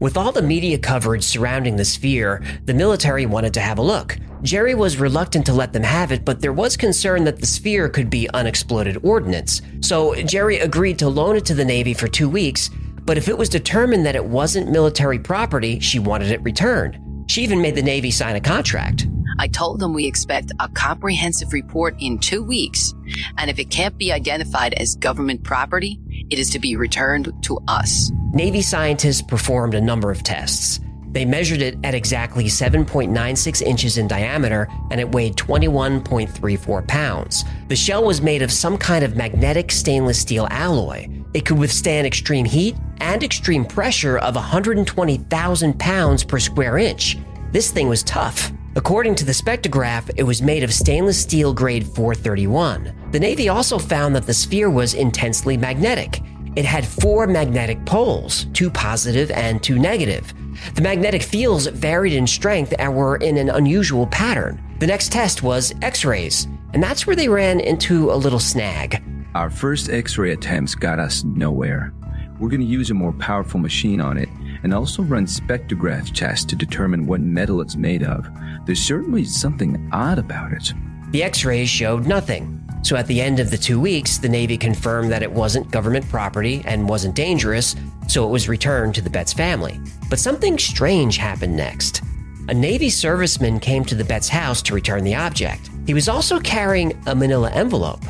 With 0.00 0.16
all 0.16 0.30
the 0.30 0.42
media 0.42 0.78
coverage 0.78 1.24
surrounding 1.24 1.74
the 1.74 1.84
sphere, 1.84 2.40
the 2.66 2.74
military 2.74 3.26
wanted 3.26 3.52
to 3.54 3.60
have 3.60 3.78
a 3.78 3.82
look. 3.82 4.16
Jerry 4.42 4.76
was 4.76 4.98
reluctant 4.98 5.44
to 5.46 5.52
let 5.52 5.72
them 5.72 5.82
have 5.82 6.12
it, 6.12 6.24
but 6.24 6.40
there 6.40 6.52
was 6.52 6.76
concern 6.76 7.24
that 7.24 7.40
the 7.40 7.46
sphere 7.46 7.88
could 7.88 8.08
be 8.08 8.30
unexploded 8.32 9.04
ordnance. 9.04 9.60
So 9.80 10.14
Jerry 10.22 10.58
agreed 10.58 11.00
to 11.00 11.08
loan 11.08 11.34
it 11.34 11.44
to 11.46 11.54
the 11.54 11.64
Navy 11.64 11.94
for 11.94 12.06
two 12.06 12.28
weeks, 12.28 12.70
but 13.06 13.18
if 13.18 13.26
it 13.28 13.36
was 13.36 13.48
determined 13.48 14.06
that 14.06 14.14
it 14.14 14.24
wasn't 14.24 14.70
military 14.70 15.18
property, 15.18 15.80
she 15.80 15.98
wanted 15.98 16.30
it 16.30 16.44
returned. 16.44 16.96
She 17.28 17.42
even 17.42 17.60
made 17.60 17.74
the 17.74 17.82
Navy 17.82 18.12
sign 18.12 18.36
a 18.36 18.40
contract. 18.40 19.08
I 19.40 19.48
told 19.48 19.80
them 19.80 19.94
we 19.94 20.06
expect 20.06 20.52
a 20.60 20.68
comprehensive 20.68 21.52
report 21.52 21.96
in 21.98 22.20
two 22.20 22.44
weeks, 22.44 22.94
and 23.36 23.50
if 23.50 23.58
it 23.58 23.70
can't 23.70 23.98
be 23.98 24.12
identified 24.12 24.74
as 24.74 24.94
government 24.94 25.42
property, 25.42 25.98
it 26.30 26.38
is 26.38 26.50
to 26.50 26.60
be 26.60 26.76
returned 26.76 27.32
to 27.42 27.58
us. 27.66 28.12
Navy 28.32 28.60
scientists 28.60 29.22
performed 29.22 29.74
a 29.74 29.80
number 29.80 30.10
of 30.10 30.22
tests. 30.22 30.80
They 31.12 31.24
measured 31.24 31.62
it 31.62 31.78
at 31.82 31.94
exactly 31.94 32.44
7.96 32.44 33.62
inches 33.62 33.96
in 33.96 34.06
diameter 34.06 34.68
and 34.90 35.00
it 35.00 35.10
weighed 35.10 35.36
21.34 35.36 36.86
pounds. 36.86 37.44
The 37.68 37.76
shell 37.76 38.04
was 38.04 38.20
made 38.20 38.42
of 38.42 38.52
some 38.52 38.76
kind 38.76 39.02
of 39.02 39.16
magnetic 39.16 39.72
stainless 39.72 40.20
steel 40.20 40.46
alloy. 40.50 41.08
It 41.32 41.46
could 41.46 41.58
withstand 41.58 42.06
extreme 42.06 42.44
heat 42.44 42.76
and 43.00 43.22
extreme 43.22 43.64
pressure 43.64 44.18
of 44.18 44.34
120,000 44.34 45.80
pounds 45.80 46.22
per 46.22 46.38
square 46.38 46.76
inch. 46.76 47.16
This 47.50 47.70
thing 47.70 47.88
was 47.88 48.02
tough. 48.02 48.52
According 48.76 49.14
to 49.16 49.24
the 49.24 49.32
spectrograph, 49.32 50.10
it 50.16 50.22
was 50.22 50.42
made 50.42 50.62
of 50.62 50.72
stainless 50.72 51.18
steel 51.18 51.54
grade 51.54 51.86
431. 51.86 52.94
The 53.10 53.18
Navy 53.18 53.48
also 53.48 53.78
found 53.78 54.14
that 54.14 54.26
the 54.26 54.34
sphere 54.34 54.68
was 54.68 54.92
intensely 54.92 55.56
magnetic. 55.56 56.20
It 56.58 56.64
had 56.64 56.84
four 56.84 57.28
magnetic 57.28 57.84
poles, 57.84 58.46
two 58.52 58.68
positive 58.68 59.30
and 59.30 59.62
two 59.62 59.78
negative. 59.78 60.34
The 60.74 60.82
magnetic 60.82 61.22
fields 61.22 61.68
varied 61.68 62.14
in 62.14 62.26
strength 62.26 62.74
and 62.80 62.96
were 62.96 63.14
in 63.18 63.36
an 63.36 63.48
unusual 63.48 64.08
pattern. 64.08 64.60
The 64.80 64.88
next 64.88 65.12
test 65.12 65.44
was 65.44 65.72
X 65.82 66.04
rays, 66.04 66.48
and 66.74 66.82
that's 66.82 67.06
where 67.06 67.14
they 67.14 67.28
ran 67.28 67.60
into 67.60 68.10
a 68.10 68.16
little 68.16 68.40
snag. 68.40 69.00
Our 69.36 69.50
first 69.50 69.88
X 69.88 70.18
ray 70.18 70.32
attempts 70.32 70.74
got 70.74 70.98
us 70.98 71.22
nowhere. 71.22 71.94
We're 72.40 72.48
going 72.48 72.62
to 72.62 72.66
use 72.66 72.90
a 72.90 72.94
more 72.94 73.12
powerful 73.12 73.60
machine 73.60 74.00
on 74.00 74.18
it 74.18 74.28
and 74.64 74.74
also 74.74 75.04
run 75.04 75.26
spectrograph 75.26 76.12
tests 76.12 76.44
to 76.46 76.56
determine 76.56 77.06
what 77.06 77.20
metal 77.20 77.60
it's 77.60 77.76
made 77.76 78.02
of. 78.02 78.28
There's 78.66 78.82
certainly 78.82 79.22
something 79.26 79.88
odd 79.92 80.18
about 80.18 80.50
it. 80.50 80.72
The 81.12 81.22
x 81.22 81.44
rays 81.44 81.68
showed 81.68 82.08
nothing. 82.08 82.57
So 82.82 82.96
at 82.96 83.06
the 83.06 83.20
end 83.20 83.40
of 83.40 83.50
the 83.50 83.58
two 83.58 83.80
weeks, 83.80 84.18
the 84.18 84.28
Navy 84.28 84.56
confirmed 84.56 85.10
that 85.12 85.22
it 85.22 85.30
wasn't 85.30 85.70
government 85.70 86.08
property 86.08 86.62
and 86.64 86.88
wasn't 86.88 87.14
dangerous, 87.14 87.76
so 88.06 88.26
it 88.26 88.30
was 88.30 88.48
returned 88.48 88.94
to 88.94 89.02
the 89.02 89.10
Betz 89.10 89.32
family. 89.32 89.80
But 90.08 90.18
something 90.18 90.58
strange 90.58 91.16
happened 91.16 91.56
next. 91.56 92.02
A 92.48 92.54
Navy 92.54 92.88
serviceman 92.88 93.60
came 93.60 93.84
to 93.84 93.94
the 93.94 94.04
Betz 94.04 94.28
house 94.28 94.62
to 94.62 94.74
return 94.74 95.04
the 95.04 95.14
object. 95.14 95.68
He 95.86 95.92
was 95.92 96.08
also 96.08 96.40
carrying 96.40 96.98
a 97.06 97.14
manila 97.14 97.50
envelope. 97.50 98.00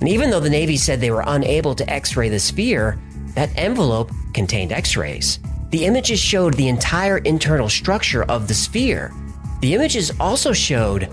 And 0.00 0.08
even 0.08 0.30
though 0.30 0.40
the 0.40 0.48
Navy 0.48 0.76
said 0.76 1.00
they 1.00 1.10
were 1.10 1.24
unable 1.26 1.74
to 1.74 1.90
x 1.90 2.16
ray 2.16 2.28
the 2.28 2.38
sphere, 2.38 2.98
that 3.34 3.50
envelope 3.56 4.10
contained 4.32 4.72
x 4.72 4.96
rays. 4.96 5.40
The 5.70 5.84
images 5.84 6.18
showed 6.20 6.54
the 6.54 6.68
entire 6.68 7.18
internal 7.18 7.68
structure 7.68 8.24
of 8.24 8.48
the 8.48 8.54
sphere. 8.54 9.12
The 9.60 9.74
images 9.74 10.12
also 10.18 10.52
showed 10.52 11.08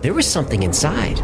there 0.00 0.14
was 0.14 0.26
something 0.26 0.62
inside. 0.62 1.20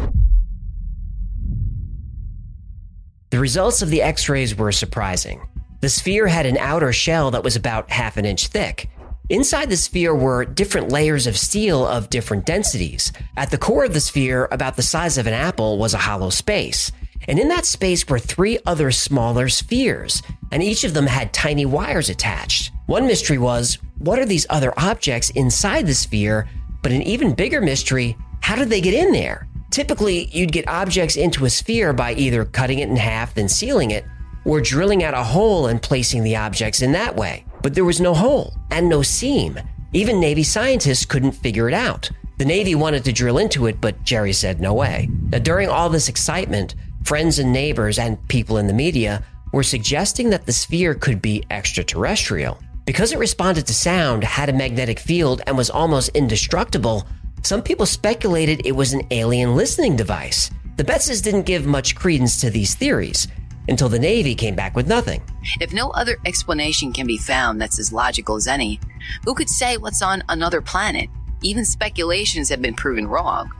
The 3.30 3.38
results 3.38 3.82
of 3.82 3.90
the 3.90 4.02
x 4.02 4.28
rays 4.28 4.56
were 4.56 4.72
surprising. 4.72 5.46
The 5.80 5.88
sphere 5.88 6.26
had 6.26 6.46
an 6.46 6.56
outer 6.58 6.92
shell 6.92 7.30
that 7.30 7.44
was 7.44 7.56
about 7.56 7.90
half 7.90 8.16
an 8.16 8.24
inch 8.24 8.48
thick. 8.48 8.88
Inside 9.28 9.68
the 9.68 9.76
sphere 9.76 10.14
were 10.14 10.46
different 10.46 10.90
layers 10.90 11.26
of 11.26 11.36
steel 11.36 11.86
of 11.86 12.08
different 12.08 12.46
densities. 12.46 13.12
At 13.36 13.50
the 13.50 13.58
core 13.58 13.84
of 13.84 13.92
the 13.92 14.00
sphere, 14.00 14.48
about 14.50 14.76
the 14.76 14.82
size 14.82 15.18
of 15.18 15.26
an 15.26 15.34
apple, 15.34 15.78
was 15.78 15.92
a 15.92 15.98
hollow 15.98 16.30
space. 16.30 16.90
And 17.28 17.38
in 17.38 17.48
that 17.48 17.66
space 17.66 18.08
were 18.08 18.18
three 18.18 18.58
other 18.64 18.90
smaller 18.90 19.50
spheres, 19.50 20.22
and 20.50 20.62
each 20.62 20.84
of 20.84 20.94
them 20.94 21.06
had 21.06 21.34
tiny 21.34 21.66
wires 21.66 22.08
attached. 22.08 22.72
One 22.86 23.06
mystery 23.06 23.38
was 23.38 23.76
what 23.98 24.18
are 24.18 24.26
these 24.26 24.46
other 24.48 24.72
objects 24.78 25.30
inside 25.30 25.86
the 25.86 25.94
sphere? 25.94 26.48
But 26.82 26.92
an 26.92 27.02
even 27.02 27.34
bigger 27.34 27.60
mystery 27.60 28.16
how 28.40 28.56
did 28.56 28.70
they 28.70 28.80
get 28.80 28.94
in 28.94 29.12
there? 29.12 29.46
Typically, 29.70 30.26
you'd 30.32 30.52
get 30.52 30.68
objects 30.68 31.16
into 31.16 31.44
a 31.44 31.50
sphere 31.50 31.92
by 31.92 32.14
either 32.14 32.44
cutting 32.44 32.78
it 32.78 32.88
in 32.88 32.96
half, 32.96 33.34
then 33.34 33.48
sealing 33.48 33.90
it, 33.90 34.04
or 34.44 34.60
drilling 34.60 35.04
out 35.04 35.14
a 35.14 35.22
hole 35.22 35.66
and 35.66 35.82
placing 35.82 36.24
the 36.24 36.36
objects 36.36 36.82
in 36.82 36.92
that 36.92 37.14
way. 37.14 37.44
But 37.62 37.74
there 37.74 37.84
was 37.84 38.00
no 38.00 38.14
hole 38.14 38.54
and 38.70 38.88
no 38.88 39.02
seam. 39.02 39.58
Even 39.92 40.20
Navy 40.20 40.42
scientists 40.42 41.04
couldn't 41.04 41.32
figure 41.32 41.68
it 41.68 41.74
out. 41.74 42.10
The 42.38 42.44
Navy 42.44 42.74
wanted 42.74 43.04
to 43.04 43.12
drill 43.12 43.38
into 43.38 43.66
it, 43.66 43.80
but 43.80 44.04
Jerry 44.04 44.32
said 44.32 44.60
no 44.60 44.72
way. 44.72 45.08
Now, 45.30 45.38
during 45.38 45.68
all 45.68 45.90
this 45.90 46.08
excitement, 46.08 46.74
friends 47.04 47.38
and 47.38 47.52
neighbors 47.52 47.98
and 47.98 48.26
people 48.28 48.58
in 48.58 48.68
the 48.68 48.72
media 48.72 49.24
were 49.52 49.62
suggesting 49.62 50.30
that 50.30 50.46
the 50.46 50.52
sphere 50.52 50.94
could 50.94 51.20
be 51.20 51.44
extraterrestrial. 51.50 52.58
Because 52.84 53.12
it 53.12 53.18
responded 53.18 53.66
to 53.66 53.74
sound, 53.74 54.24
had 54.24 54.48
a 54.48 54.52
magnetic 54.52 54.98
field, 54.98 55.42
and 55.46 55.56
was 55.56 55.68
almost 55.68 56.10
indestructible, 56.10 57.06
some 57.42 57.62
people 57.62 57.86
speculated 57.86 58.66
it 58.66 58.72
was 58.72 58.92
an 58.92 59.06
alien 59.10 59.56
listening 59.56 59.96
device. 59.96 60.50
The 60.76 60.84
Betzes 60.84 61.22
didn't 61.22 61.42
give 61.42 61.66
much 61.66 61.96
credence 61.96 62.40
to 62.40 62.50
these 62.50 62.74
theories 62.74 63.28
until 63.68 63.88
the 63.88 63.98
Navy 63.98 64.34
came 64.34 64.54
back 64.54 64.74
with 64.74 64.88
nothing. 64.88 65.22
If 65.60 65.72
no 65.72 65.90
other 65.90 66.18
explanation 66.24 66.92
can 66.92 67.06
be 67.06 67.18
found 67.18 67.60
that's 67.60 67.78
as 67.78 67.92
logical 67.92 68.36
as 68.36 68.46
any, 68.46 68.80
who 69.24 69.34
could 69.34 69.48
say 69.48 69.76
what's 69.76 70.02
on 70.02 70.22
another 70.28 70.60
planet? 70.60 71.08
Even 71.42 71.64
speculations 71.64 72.48
have 72.48 72.62
been 72.62 72.74
proven 72.74 73.06
wrong. 73.06 73.50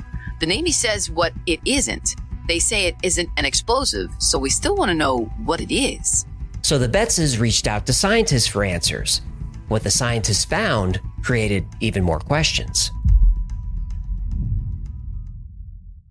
The 0.41 0.47
Navy 0.47 0.73
says 0.73 1.11
what 1.11 1.33
it 1.47 1.61
isn't. 1.65 2.17
They 2.47 2.59
say 2.59 2.87
it 2.87 2.97
isn't 3.03 3.29
an 3.37 3.45
explosive, 3.45 4.11
so 4.19 4.39
we 4.39 4.51
still 4.51 4.77
want 4.77 4.89
to 4.89 4.95
know 4.95 5.25
what 5.45 5.61
it 5.61 5.75
is. 5.75 6.25
So 6.63 6.79
the 6.79 6.89
Betzes 6.89 7.39
reached 7.39 7.67
out 7.67 7.87
to 7.87 7.93
scientists 7.93 8.47
for 8.47 8.65
answers. 8.65 9.21
What 9.69 9.83
the 9.83 9.91
scientists 9.91 10.45
found 10.45 11.01
created 11.23 11.67
even 11.81 12.03
more 12.05 12.21
questions. 12.21 12.91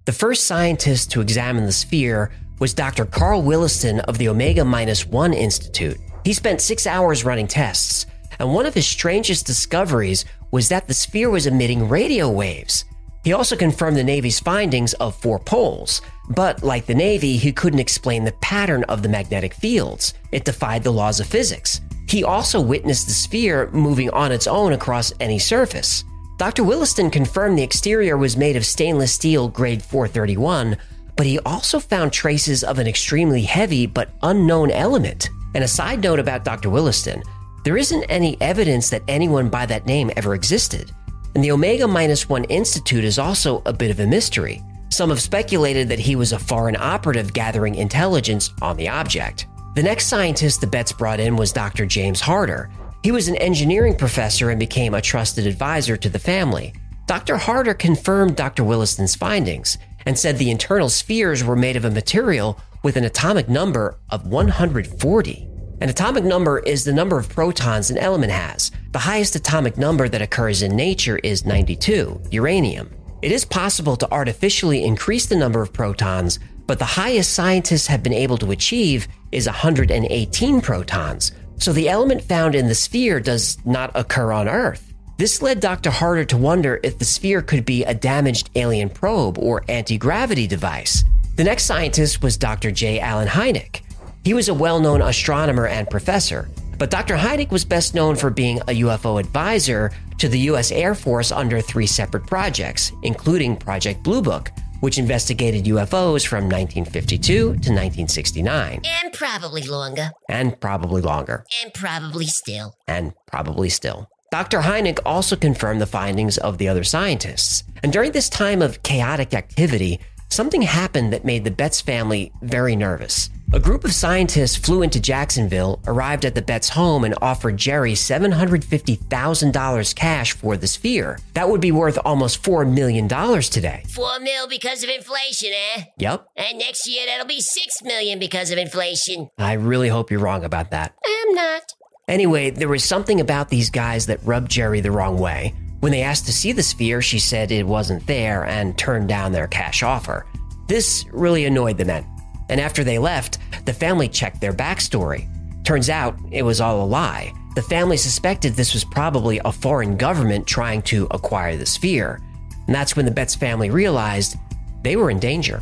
The 0.07 0.13
first 0.13 0.47
scientist 0.47 1.11
to 1.11 1.19
examine 1.19 1.65
the 1.65 1.71
sphere 1.73 2.31
was 2.59 2.73
Dr. 2.73 3.05
Carl 3.05 3.41
Williston 3.41 3.99
of 3.99 4.17
the 4.17 4.29
Omega 4.29 4.63
1 4.63 5.33
Institute. 5.33 5.97
He 6.23 6.31
spent 6.31 6.61
six 6.61 6.87
hours 6.87 7.25
running 7.25 7.45
tests, 7.45 8.05
and 8.39 8.53
one 8.53 8.65
of 8.65 8.73
his 8.73 8.87
strangest 8.87 9.45
discoveries 9.45 10.23
was 10.49 10.69
that 10.69 10.87
the 10.87 10.93
sphere 10.93 11.29
was 11.29 11.45
emitting 11.45 11.89
radio 11.89 12.31
waves. 12.31 12.85
He 13.25 13.33
also 13.33 13.57
confirmed 13.57 13.97
the 13.97 14.03
Navy's 14.05 14.39
findings 14.39 14.93
of 14.93 15.13
four 15.17 15.39
poles, 15.39 16.01
but 16.29 16.63
like 16.63 16.85
the 16.85 16.95
Navy, 16.95 17.35
he 17.35 17.51
couldn't 17.51 17.79
explain 17.79 18.23
the 18.23 18.31
pattern 18.41 18.85
of 18.85 19.03
the 19.03 19.09
magnetic 19.09 19.55
fields. 19.55 20.13
It 20.31 20.45
defied 20.45 20.83
the 20.83 20.93
laws 20.93 21.19
of 21.19 21.27
physics. 21.27 21.81
He 22.07 22.23
also 22.23 22.61
witnessed 22.61 23.07
the 23.07 23.13
sphere 23.13 23.69
moving 23.73 24.09
on 24.11 24.31
its 24.31 24.47
own 24.47 24.71
across 24.71 25.11
any 25.19 25.37
surface. 25.37 26.05
Dr. 26.38 26.63
Williston 26.63 27.10
confirmed 27.10 27.58
the 27.58 27.63
exterior 27.63 28.15
was 28.15 28.38
made 28.38 28.56
of 28.56 28.65
stainless 28.65 29.12
steel 29.12 29.50
grade 29.50 29.82
431, 29.82 30.77
but 31.15 31.25
he 31.25 31.39
also 31.39 31.79
found 31.79 32.13
traces 32.13 32.63
of 32.63 32.77
an 32.77 32.86
extremely 32.86 33.41
heavy 33.41 33.88
but 33.88 34.12
unknown 34.22 34.70
element. 34.70 35.32
And 35.56 35.63
a 35.63 35.67
side 35.67 36.03
note 36.03 36.20
about 36.20 36.46
Dr. 36.46 36.70
Williston 36.70 37.24
there 37.63 37.75
isn't 37.75 38.03
any 38.03 38.39
evidence 38.39 38.89
that 38.91 39.01
anyone 39.10 39.50
by 39.50 39.65
that 39.65 39.86
name 39.86 40.10
ever 40.15 40.36
existed. 40.36 40.91
And 41.36 41.44
the 41.44 41.51
Omega 41.51 41.86
Minus 41.86 42.29
One 42.29 42.46
Institute 42.46 43.03
is 43.03 43.20
also 43.20 43.62
a 43.65 43.74
bit 43.74 43.91
of 43.91 44.00
a 44.00 44.08
mystery. 44.08 44.63
Some 44.89 45.10
have 45.10 45.22
speculated 45.22 45.89
that 45.89 46.00
he 46.00 46.15
was 46.15 46.32
a 46.32 46.39
foreign 46.39 46.77
operative 46.77 47.34
gathering 47.34 47.75
intelligence 47.75 48.51
on 48.62 48.77
the 48.77 48.88
object. 48.88 49.48
The 49.75 49.84
next 49.84 50.06
scientist 50.06 50.62
the 50.62 50.67
Betz 50.67 50.94
brought 50.94 51.20
in 51.20 51.36
was 51.36 51.51
Dr. 51.51 51.86
James 51.86 52.22
Harder. 52.22 52.70
He 53.07 53.13
was 53.13 53.29
an 53.29 53.37
engineering 53.37 53.95
professor 53.95 54.49
and 54.49 54.59
became 54.59 54.93
a 54.93 55.01
trusted 55.01 55.47
advisor 55.47 55.95
to 55.95 56.09
the 56.09 56.19
family. 56.19 56.73
Dr. 57.05 57.37
Harder 57.37 57.73
confirmed 57.73 58.35
Dr. 58.35 58.65
Williston's 58.65 59.15
findings 59.15 59.77
and 60.05 60.19
said 60.19 60.37
the 60.37 60.51
internal 60.51 60.89
spheres 60.89 61.41
were 61.41 61.55
made 61.55 61.77
of 61.77 61.85
a 61.85 61.89
material 61.89 62.59
with 62.83 62.97
an 62.97 63.05
atomic 63.05 63.47
number 63.47 63.97
of 64.09 64.27
140. 64.27 65.47
An 65.79 65.87
atomic 65.87 66.25
number 66.25 66.59
is 66.59 66.83
the 66.83 66.91
number 66.91 67.17
of 67.17 67.29
protons 67.29 67.89
an 67.89 67.97
element 67.97 68.33
has. 68.33 68.71
The 68.91 68.99
highest 68.99 69.37
atomic 69.37 69.77
number 69.77 70.09
that 70.09 70.21
occurs 70.21 70.61
in 70.61 70.75
nature 70.75 71.17
is 71.19 71.45
92, 71.45 72.23
uranium. 72.31 72.93
It 73.21 73.31
is 73.31 73.45
possible 73.45 73.95
to 73.95 74.11
artificially 74.11 74.83
increase 74.83 75.27
the 75.27 75.37
number 75.37 75.61
of 75.61 75.71
protons, 75.71 76.39
but 76.65 76.77
the 76.77 76.83
highest 76.83 77.31
scientists 77.31 77.87
have 77.87 78.03
been 78.03 78.11
able 78.11 78.37
to 78.39 78.51
achieve 78.51 79.07
is 79.31 79.45
118 79.45 80.59
protons. 80.59 81.31
So 81.59 81.73
the 81.73 81.89
element 81.89 82.21
found 82.21 82.55
in 82.55 82.67
the 82.67 82.75
sphere 82.75 83.19
does 83.19 83.57
not 83.65 83.91
occur 83.95 84.31
on 84.31 84.47
Earth. 84.47 84.93
This 85.17 85.41
led 85.41 85.59
Dr. 85.59 85.89
Harder 85.89 86.25
to 86.25 86.37
wonder 86.37 86.79
if 86.83 86.99
the 86.99 87.05
sphere 87.05 87.41
could 87.41 87.65
be 87.65 87.83
a 87.83 87.93
damaged 87.93 88.51
alien 88.55 88.89
probe 88.89 89.39
or 89.39 89.63
anti 89.67 89.97
gravity 89.97 90.45
device. 90.45 91.03
The 91.35 91.43
next 91.43 91.63
scientist 91.63 92.21
was 92.21 92.37
Dr. 92.37 92.71
J. 92.71 92.99
Allen 92.99 93.27
Hynek. 93.27 93.81
He 94.23 94.35
was 94.35 94.49
a 94.49 94.53
well 94.53 94.79
known 94.79 95.01
astronomer 95.01 95.67
and 95.67 95.89
professor, 95.89 96.49
but 96.77 96.91
Dr. 96.91 97.15
Hynek 97.15 97.49
was 97.49 97.65
best 97.65 97.95
known 97.95 98.15
for 98.15 98.29
being 98.29 98.59
a 98.61 98.81
UFO 98.81 99.19
advisor 99.19 99.91
to 100.19 100.27
the 100.27 100.39
U.S. 100.51 100.71
Air 100.71 100.93
Force 100.93 101.31
under 101.31 101.61
three 101.61 101.87
separate 101.87 102.27
projects, 102.27 102.91
including 103.03 103.55
Project 103.55 104.03
Blue 104.03 104.21
Book, 104.21 104.51
which 104.79 104.98
investigated 104.98 105.65
UFOs 105.65 106.25
from 106.25 106.46
1952 106.46 107.34
to 107.34 107.51
1969. 107.53 108.81
And 109.03 109.13
probably 109.13 109.63
longer. 109.63 110.12
And 110.29 110.60
probably 110.60 111.01
longer. 111.01 111.46
And 111.63 111.74
probably 111.74 112.25
still. 112.25 112.75
And 112.88 113.13
probably 113.27 113.69
still. 113.69 114.10
Dr. 114.31 114.60
Hynek 114.60 115.00
also 115.05 115.36
confirmed 115.36 115.79
the 115.79 115.86
findings 115.86 116.38
of 116.38 116.57
the 116.57 116.67
other 116.67 116.84
scientists. 116.84 117.63
And 117.81 117.93
during 117.93 118.12
this 118.12 118.27
time 118.29 118.62
of 118.62 118.84
chaotic 118.84 119.34
activity, 119.34 120.00
something 120.29 120.62
happened 120.63 121.13
that 121.13 121.24
made 121.24 121.46
the 121.46 121.51
Betz 121.51 121.79
family 121.79 122.31
very 122.41 122.75
nervous. 122.75 123.29
A 123.54 123.62
group 123.62 123.86
of 123.86 123.94
scientists 123.94 124.58
flew 124.58 124.82
into 124.82 125.00
Jacksonville, 125.00 125.80
arrived 125.88 126.25
at 126.25 126.36
the 126.36 126.42
Betz 126.42 126.68
home, 126.68 127.06
and 127.06 127.16
offered 127.22 127.56
Jerry 127.56 127.94
$750,000 127.94 129.96
cash 129.96 130.34
for 130.34 130.58
the 130.58 130.68
sphere. 130.68 131.18
That 131.34 131.50
would 131.50 131.62
be 131.62 131.72
worth 131.72 131.98
almost 132.04 132.44
$4 132.44 132.70
million 132.70 133.08
today. 133.08 133.84
Four 133.88 134.20
mil 134.20 134.50
because 134.50 134.84
of 134.84 134.89
inflation, 134.89 135.54
eh? 135.77 135.84
Yep. 135.98 136.27
And 136.36 136.60
next 136.60 136.89
year 136.89 137.06
that'll 137.06 137.25
be 137.25 137.39
six 137.39 137.82
million 137.84 138.20
because 138.20 138.51
of 138.51 138.58
inflation. 138.58 139.30
I 139.38 139.54
really 139.54 139.88
hope 139.88 140.12
you're 140.12 140.20
wrong 140.20 140.44
about 140.44 140.72
that. 140.72 140.94
I'm 141.06 141.34
not. 141.34 141.74
Anyway, 142.10 142.50
there 142.50 142.68
was 142.68 142.84
something 142.84 143.22
about 143.22 143.48
these 143.48 143.70
guys 143.70 144.08
that 144.08 144.20
rubbed 144.25 144.51
Jerry 144.51 144.82
the 144.82 144.92
wrong 144.92 145.18
way. 145.18 145.54
When 145.80 145.94
they 145.94 146.01
asked 146.01 146.25
to 146.25 146.34
see 146.34 146.51
the 146.51 146.63
sphere, 146.63 147.01
she 147.01 147.20
said 147.20 147.54
it 147.54 147.66
wasn't 147.66 148.06
there 148.08 148.44
and 148.44 148.77
turned 148.77 149.08
down 149.08 149.32
their 149.32 149.48
cash 149.48 149.84
offer. 149.84 150.25
This 150.68 151.06
really 151.13 151.46
annoyed 151.46 151.77
the 151.77 151.86
men. 151.86 152.06
And 152.50 152.62
after 152.62 152.84
they 152.84 153.00
left, 153.00 153.39
the 153.66 153.74
family 153.74 154.08
checked 154.08 154.42
their 154.42 154.54
backstory. 154.54 155.27
Turns 155.63 155.89
out 155.89 156.18
it 156.32 156.44
was 156.44 156.62
all 156.62 156.84
a 156.84 156.86
lie. 156.86 157.34
The 157.56 157.62
family 157.62 157.98
suspected 157.98 158.54
this 158.54 158.74
was 158.74 158.86
probably 158.86 159.42
a 159.44 159.51
foreign 159.51 159.98
government 159.98 160.48
trying 160.48 160.82
to 160.84 161.08
acquire 161.12 161.58
the 161.58 161.66
sphere. 161.66 162.22
And 162.68 162.75
that's 162.75 162.96
when 162.96 163.06
the 163.06 163.12
Betz 163.12 163.36
family 163.36 163.70
realized 163.70 164.36
they 164.84 164.96
were 164.96 165.10
in 165.10 165.20
danger. 165.20 165.62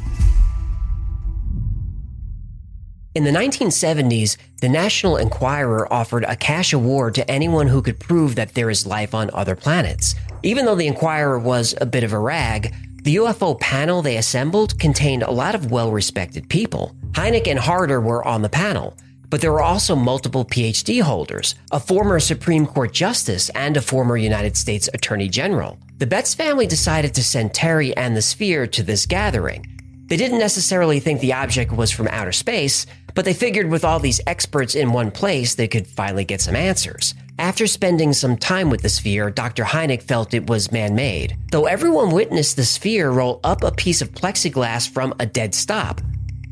In 3.15 3.23
the 3.23 3.31
1970s, 3.31 4.35
the 4.59 4.67
National 4.67 5.15
Enquirer 5.15 5.91
offered 5.91 6.25
a 6.25 6.35
cash 6.35 6.73
award 6.73 7.15
to 7.15 7.31
anyone 7.31 7.67
who 7.67 7.81
could 7.81 7.97
prove 7.97 8.35
that 8.35 8.53
there 8.53 8.69
is 8.69 8.85
life 8.85 9.15
on 9.15 9.29
other 9.33 9.55
planets. 9.55 10.15
Even 10.43 10.65
though 10.65 10.75
the 10.75 10.87
Enquirer 10.87 11.39
was 11.39 11.73
a 11.79 11.85
bit 11.85 12.03
of 12.03 12.11
a 12.11 12.19
rag, 12.19 12.75
the 13.05 13.17
UFO 13.17 13.57
panel 13.59 14.01
they 14.01 14.17
assembled 14.17 14.79
contained 14.79 15.21
a 15.21 15.29
lot 15.29 15.53
of 15.53 15.69
well 15.69 15.91
respected 15.91 16.49
people. 16.49 16.95
Hynek 17.11 17.47
and 17.47 17.59
Harder 17.59 18.01
were 18.01 18.25
on 18.27 18.41
the 18.41 18.49
panel, 18.49 18.97
but 19.29 19.41
there 19.41 19.51
were 19.51 19.61
also 19.61 19.95
multiple 19.95 20.43
PhD 20.43 21.03
holders, 21.03 21.53
a 21.71 21.79
former 21.79 22.19
Supreme 22.19 22.65
Court 22.65 22.91
Justice, 22.91 23.49
and 23.49 23.77
a 23.77 23.81
former 23.81 24.17
United 24.17 24.57
States 24.57 24.89
Attorney 24.91 25.29
General. 25.29 25.77
The 25.99 26.07
Betz 26.07 26.33
family 26.33 26.65
decided 26.65 27.13
to 27.13 27.23
send 27.23 27.53
Terry 27.53 27.95
and 27.95 28.17
the 28.17 28.23
Sphere 28.23 28.65
to 28.65 28.81
this 28.81 29.05
gathering. 29.05 29.67
They 30.07 30.17
didn't 30.17 30.39
necessarily 30.39 30.99
think 30.99 31.21
the 31.21 31.33
object 31.33 31.71
was 31.71 31.91
from 31.91 32.07
outer 32.07 32.31
space, 32.31 32.87
but 33.13 33.23
they 33.23 33.35
figured 33.35 33.69
with 33.69 33.85
all 33.85 33.99
these 33.99 34.21
experts 34.25 34.73
in 34.73 34.93
one 34.93 35.11
place, 35.11 35.53
they 35.53 35.67
could 35.67 35.85
finally 35.85 36.25
get 36.25 36.41
some 36.41 36.55
answers. 36.55 37.13
After 37.37 37.67
spending 37.67 38.13
some 38.13 38.37
time 38.37 38.69
with 38.69 38.81
the 38.81 38.87
sphere, 38.87 39.29
Dr. 39.29 39.65
Hynek 39.65 40.01
felt 40.01 40.33
it 40.33 40.47
was 40.47 40.71
man 40.71 40.95
made, 40.95 41.37
though 41.51 41.65
everyone 41.65 42.11
witnessed 42.11 42.55
the 42.55 42.63
sphere 42.63 43.11
roll 43.11 43.41
up 43.43 43.61
a 43.61 43.73
piece 43.73 44.01
of 44.01 44.13
plexiglass 44.13 44.89
from 44.89 45.13
a 45.19 45.25
dead 45.25 45.53
stop. 45.53 45.99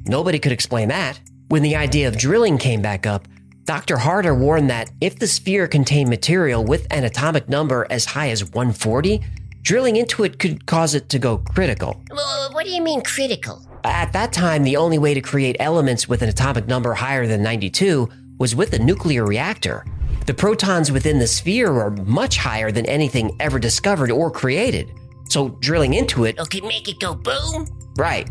Nobody 0.05 0.39
could 0.39 0.51
explain 0.51 0.89
that. 0.89 1.21
When 1.47 1.63
the 1.63 1.77
idea 1.77 2.09
of 2.09 2.17
drilling 2.17 2.57
came 2.57 2.81
back 2.81 3.05
up, 3.05 3.29
Dr. 3.63 3.95
Harder 3.95 4.35
warned 4.35 4.69
that 4.71 4.91
if 4.99 5.19
the 5.19 5.27
sphere 5.27 5.69
contained 5.69 6.09
material 6.09 6.65
with 6.65 6.85
an 6.91 7.05
atomic 7.05 7.47
number 7.47 7.87
as 7.89 8.03
high 8.03 8.29
as 8.31 8.43
140, 8.43 9.21
drilling 9.61 9.95
into 9.95 10.25
it 10.25 10.37
could 10.37 10.65
cause 10.65 10.95
it 10.95 11.07
to 11.07 11.17
go 11.17 11.37
critical. 11.37 12.03
Well, 12.11 12.51
what 12.51 12.65
do 12.65 12.71
you 12.71 12.81
mean 12.81 13.03
critical? 13.03 13.65
At 13.85 14.11
that 14.11 14.33
time, 14.33 14.63
the 14.63 14.75
only 14.75 14.97
way 14.97 15.13
to 15.13 15.21
create 15.21 15.55
elements 15.61 16.09
with 16.09 16.21
an 16.21 16.29
atomic 16.29 16.67
number 16.67 16.93
higher 16.93 17.25
than 17.25 17.41
92 17.41 18.09
was 18.37 18.53
with 18.53 18.73
a 18.73 18.79
nuclear 18.79 19.25
reactor. 19.25 19.85
The 20.25 20.33
protons 20.33 20.89
within 20.89 21.19
the 21.19 21.27
sphere 21.27 21.73
are 21.73 21.91
much 21.91 22.37
higher 22.37 22.71
than 22.71 22.85
anything 22.85 23.35
ever 23.41 23.59
discovered 23.59 24.09
or 24.09 24.31
created. 24.31 24.93
So 25.29 25.49
drilling 25.59 25.95
into 25.95 26.23
it, 26.23 26.39
okay, 26.39 26.61
make 26.61 26.87
it 26.87 26.99
go 26.99 27.13
boom? 27.13 27.67
right. 27.97 28.29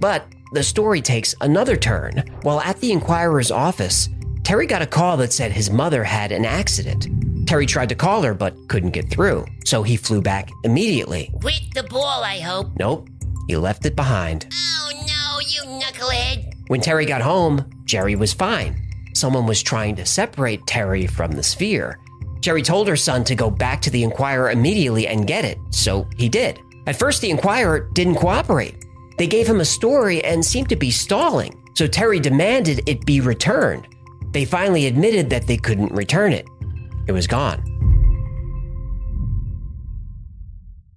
But 0.00 0.26
the 0.52 0.62
story 0.62 1.00
takes 1.00 1.34
another 1.40 1.76
turn. 1.76 2.24
While 2.42 2.60
at 2.60 2.80
the 2.80 2.90
Enquirer's 2.90 3.50
office, 3.50 4.08
Terry 4.42 4.66
got 4.66 4.82
a 4.82 4.86
call 4.86 5.16
that 5.18 5.32
said 5.32 5.52
his 5.52 5.70
mother 5.70 6.02
had 6.02 6.32
an 6.32 6.44
accident. 6.44 7.06
Terry 7.46 7.66
tried 7.66 7.88
to 7.90 7.94
call 7.94 8.22
her 8.22 8.34
but 8.34 8.56
couldn't 8.68 8.90
get 8.90 9.08
through, 9.08 9.46
so 9.64 9.82
he 9.82 9.96
flew 9.96 10.20
back 10.20 10.50
immediately. 10.64 11.30
With 11.42 11.72
the 11.74 11.84
ball, 11.84 12.24
I 12.24 12.40
hope. 12.40 12.68
Nope, 12.78 13.08
he 13.46 13.56
left 13.56 13.86
it 13.86 13.94
behind. 13.94 14.46
Oh 14.52 14.90
no, 15.06 15.40
you 15.40 15.80
knucklehead. 15.80 16.52
When 16.68 16.80
Terry 16.80 17.06
got 17.06 17.22
home, 17.22 17.68
Jerry 17.84 18.16
was 18.16 18.32
fine. 18.32 18.87
Someone 19.18 19.46
was 19.46 19.64
trying 19.64 19.96
to 19.96 20.06
separate 20.06 20.64
Terry 20.64 21.08
from 21.08 21.32
the 21.32 21.42
sphere. 21.42 21.98
Jerry 22.38 22.62
told 22.62 22.86
her 22.86 22.94
son 22.94 23.24
to 23.24 23.34
go 23.34 23.50
back 23.50 23.82
to 23.82 23.90
the 23.90 24.04
Enquirer 24.04 24.52
immediately 24.52 25.08
and 25.08 25.26
get 25.26 25.44
it, 25.44 25.58
so 25.70 26.06
he 26.16 26.28
did. 26.28 26.60
At 26.86 27.00
first, 27.00 27.20
the 27.20 27.30
Enquirer 27.30 27.90
didn't 27.94 28.14
cooperate. 28.14 28.84
They 29.18 29.26
gave 29.26 29.48
him 29.48 29.58
a 29.58 29.64
story 29.64 30.24
and 30.24 30.44
seemed 30.44 30.68
to 30.68 30.76
be 30.76 30.92
stalling, 30.92 31.60
so 31.74 31.88
Terry 31.88 32.20
demanded 32.20 32.88
it 32.88 33.04
be 33.06 33.20
returned. 33.20 33.88
They 34.30 34.44
finally 34.44 34.86
admitted 34.86 35.28
that 35.30 35.48
they 35.48 35.56
couldn't 35.56 35.90
return 35.90 36.32
it. 36.32 36.46
It 37.08 37.12
was 37.12 37.26
gone. 37.26 37.60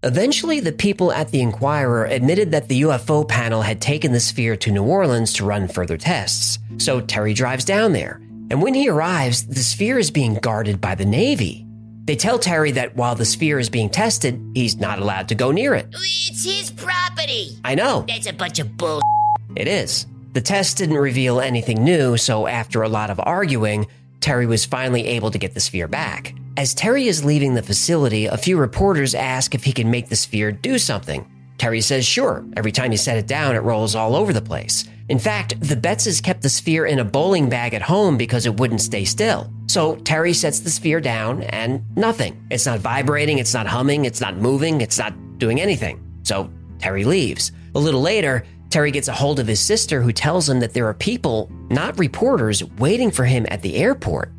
Eventually, 0.04 0.60
the 0.60 0.72
people 0.72 1.12
at 1.12 1.30
the 1.30 1.42
Enquirer 1.42 2.06
admitted 2.06 2.50
that 2.52 2.68
the 2.68 2.82
UFO 2.82 3.28
panel 3.28 3.62
had 3.62 3.80
taken 3.80 4.12
the 4.12 4.20
sphere 4.20 4.56
to 4.58 4.72
New 4.72 4.84
Orleans 4.84 5.32
to 5.34 5.46
run 5.46 5.68
further 5.68 5.96
tests. 5.96 6.58
So 6.78 7.02
Terry 7.02 7.36
drives 7.36 7.66
down 7.66 7.94
there. 7.94 8.20
And 8.50 8.64
when 8.64 8.74
he 8.74 8.90
arrives, 8.90 9.46
the 9.46 9.62
sphere 9.62 10.00
is 10.00 10.10
being 10.10 10.34
guarded 10.36 10.82
by 10.82 10.96
the 10.96 11.06
Navy. 11.06 11.68
They 12.06 12.16
tell 12.16 12.40
Terry 12.40 12.72
that 12.72 12.96
while 12.96 13.14
the 13.14 13.26
sphere 13.26 13.60
is 13.60 13.70
being 13.70 13.92
tested, 13.92 14.42
he's 14.56 14.78
not 14.78 14.98
allowed 14.98 15.30
to 15.30 15.36
go 15.36 15.52
near 15.52 15.76
it. 15.76 15.88
It's 15.94 16.44
his 16.44 16.72
property. 16.72 17.60
I 17.64 17.76
know, 17.76 18.04
That's 18.08 18.26
a 18.26 18.34
bunch 18.34 18.58
of 18.58 18.76
bull. 18.78 19.02
it 19.56 19.68
is. 19.68 20.08
The 20.34 20.42
test 20.42 20.78
didn't 20.78 20.98
reveal 20.98 21.40
anything 21.40 21.84
new, 21.84 22.18
so 22.18 22.48
after 22.48 22.82
a 22.82 22.90
lot 22.90 23.12
of 23.12 23.20
arguing, 23.20 23.86
Terry 24.20 24.48
was 24.48 24.66
finally 24.66 25.06
able 25.06 25.30
to 25.30 25.38
get 25.38 25.54
the 25.54 25.60
sphere 25.60 25.88
back. 25.88 26.34
As 26.58 26.74
Terry 26.74 27.08
is 27.08 27.24
leaving 27.24 27.54
the 27.54 27.64
facility, 27.64 28.26
a 28.26 28.36
few 28.36 28.58
reporters 28.58 29.16
ask 29.16 29.56
if 29.56 29.64
he 29.64 29.72
can 29.72 29.90
make 29.90 30.10
the 30.10 30.18
sphere 30.18 30.52
do 30.52 30.78
something. 30.78 31.26
Terry 31.58 31.80
says 31.80 32.06
sure. 32.06 32.44
Every 32.58 32.74
time 32.74 32.92
you 32.92 32.98
set 32.98 33.18
it 33.18 33.26
down, 33.26 33.56
it 33.56 33.60
rolls 33.60 33.96
all 33.96 34.16
over 34.18 34.34
the 34.34 34.42
place. 34.42 34.84
In 35.08 35.18
fact, 35.18 35.60
the 35.62 35.76
Betzes 35.76 36.22
kept 36.22 36.42
the 36.42 36.50
sphere 36.50 36.86
in 36.86 37.00
a 37.00 37.06
bowling 37.06 37.48
bag 37.48 37.74
at 37.74 37.82
home 37.82 38.18
because 38.18 38.46
it 38.46 38.60
wouldn't 38.60 38.82
stay 38.82 39.06
still. 39.06 39.50
So 39.68 39.96
Terry 39.98 40.34
sets 40.34 40.60
the 40.60 40.70
sphere 40.70 41.00
down 41.00 41.44
and 41.44 41.86
nothing. 41.96 42.46
It's 42.52 42.66
not 42.66 42.80
vibrating, 42.80 43.40
it's 43.40 43.54
not 43.54 43.66
humming, 43.66 44.04
it's 44.04 44.20
not 44.20 44.36
moving, 44.36 44.82
it's 44.82 44.98
not 44.98 45.14
doing 45.38 45.62
anything. 45.62 46.04
So 46.24 46.50
Terry 46.80 47.06
leaves. 47.06 47.54
A 47.76 47.80
little 47.80 48.02
later, 48.02 48.44
Terry 48.70 48.92
gets 48.92 49.08
a 49.08 49.14
hold 49.14 49.40
of 49.40 49.48
his 49.48 49.62
sister 49.62 50.02
who 50.02 50.12
tells 50.12 50.50
him 50.50 50.60
that 50.60 50.74
there 50.74 50.88
are 50.88 50.94
people, 50.94 51.50
not 51.70 51.98
reporters, 51.98 52.62
waiting 52.78 53.10
for 53.10 53.24
him 53.24 53.46
at 53.50 53.62
the 53.62 53.76
airport. 53.78 54.34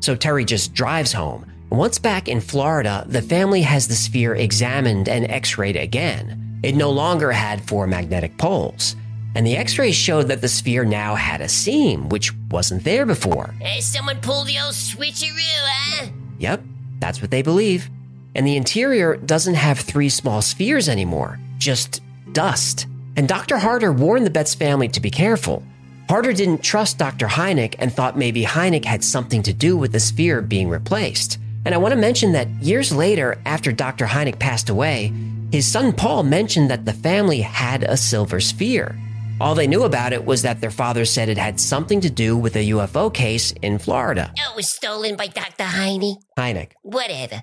So 0.00 0.16
Terry 0.16 0.46
just 0.46 0.72
drives 0.72 1.12
home. 1.12 1.44
Once 1.70 1.98
back 1.98 2.28
in 2.28 2.40
Florida, 2.40 3.04
the 3.08 3.20
family 3.20 3.60
has 3.60 3.88
the 3.88 3.94
sphere 3.94 4.34
examined 4.34 5.06
and 5.06 5.30
x 5.30 5.58
rayed 5.58 5.76
again. 5.76 6.60
It 6.62 6.74
no 6.74 6.90
longer 6.90 7.30
had 7.30 7.62
four 7.68 7.86
magnetic 7.86 8.38
poles. 8.38 8.96
And 9.34 9.46
the 9.46 9.56
x 9.56 9.78
rays 9.78 9.94
showed 9.94 10.28
that 10.28 10.40
the 10.40 10.48
sphere 10.48 10.86
now 10.86 11.14
had 11.14 11.42
a 11.42 11.48
seam, 11.48 12.08
which 12.08 12.32
wasn't 12.50 12.84
there 12.84 13.04
before. 13.04 13.54
Hey, 13.60 13.82
someone 13.82 14.16
pull 14.22 14.44
the 14.44 14.58
old 14.58 14.72
switcheroo, 14.72 15.36
huh? 15.36 16.06
Yep, 16.38 16.62
that's 17.00 17.20
what 17.20 17.30
they 17.30 17.42
believe. 17.42 17.90
And 18.34 18.46
the 18.46 18.56
interior 18.56 19.16
doesn't 19.16 19.54
have 19.54 19.78
three 19.78 20.08
small 20.08 20.40
spheres 20.40 20.88
anymore, 20.88 21.38
just 21.58 22.00
dust. 22.32 22.86
And 23.16 23.28
Dr. 23.28 23.58
Harder 23.58 23.92
warned 23.92 24.24
the 24.24 24.30
Betz 24.30 24.54
family 24.54 24.88
to 24.88 25.00
be 25.00 25.10
careful. 25.10 25.62
Harder 26.08 26.32
didn't 26.32 26.62
trust 26.62 26.96
Dr. 26.96 27.26
Hynek 27.26 27.74
and 27.78 27.92
thought 27.92 28.16
maybe 28.16 28.42
Hynek 28.42 28.86
had 28.86 29.04
something 29.04 29.42
to 29.42 29.52
do 29.52 29.76
with 29.76 29.92
the 29.92 30.00
sphere 30.00 30.40
being 30.40 30.70
replaced. 30.70 31.38
And 31.64 31.74
I 31.74 31.78
want 31.78 31.92
to 31.92 32.00
mention 32.00 32.32
that 32.32 32.48
years 32.62 32.92
later, 32.92 33.40
after 33.44 33.72
Dr. 33.72 34.06
Hynek 34.06 34.38
passed 34.38 34.70
away, 34.70 35.12
his 35.52 35.66
son 35.66 35.92
Paul 35.92 36.22
mentioned 36.22 36.70
that 36.70 36.84
the 36.84 36.92
family 36.92 37.40
had 37.40 37.82
a 37.82 37.96
silver 37.96 38.40
sphere. 38.40 38.96
All 39.40 39.54
they 39.54 39.66
knew 39.66 39.84
about 39.84 40.12
it 40.12 40.24
was 40.24 40.42
that 40.42 40.60
their 40.60 40.70
father 40.70 41.04
said 41.04 41.28
it 41.28 41.38
had 41.38 41.60
something 41.60 42.00
to 42.00 42.10
do 42.10 42.36
with 42.36 42.56
a 42.56 42.70
UFO 42.70 43.12
case 43.12 43.52
in 43.62 43.78
Florida. 43.78 44.32
It 44.36 44.56
was 44.56 44.68
stolen 44.68 45.16
by 45.16 45.28
Dr. 45.28 45.64
Heine. 45.64 46.16
Hynek. 46.36 46.72
Whatever. 46.82 47.42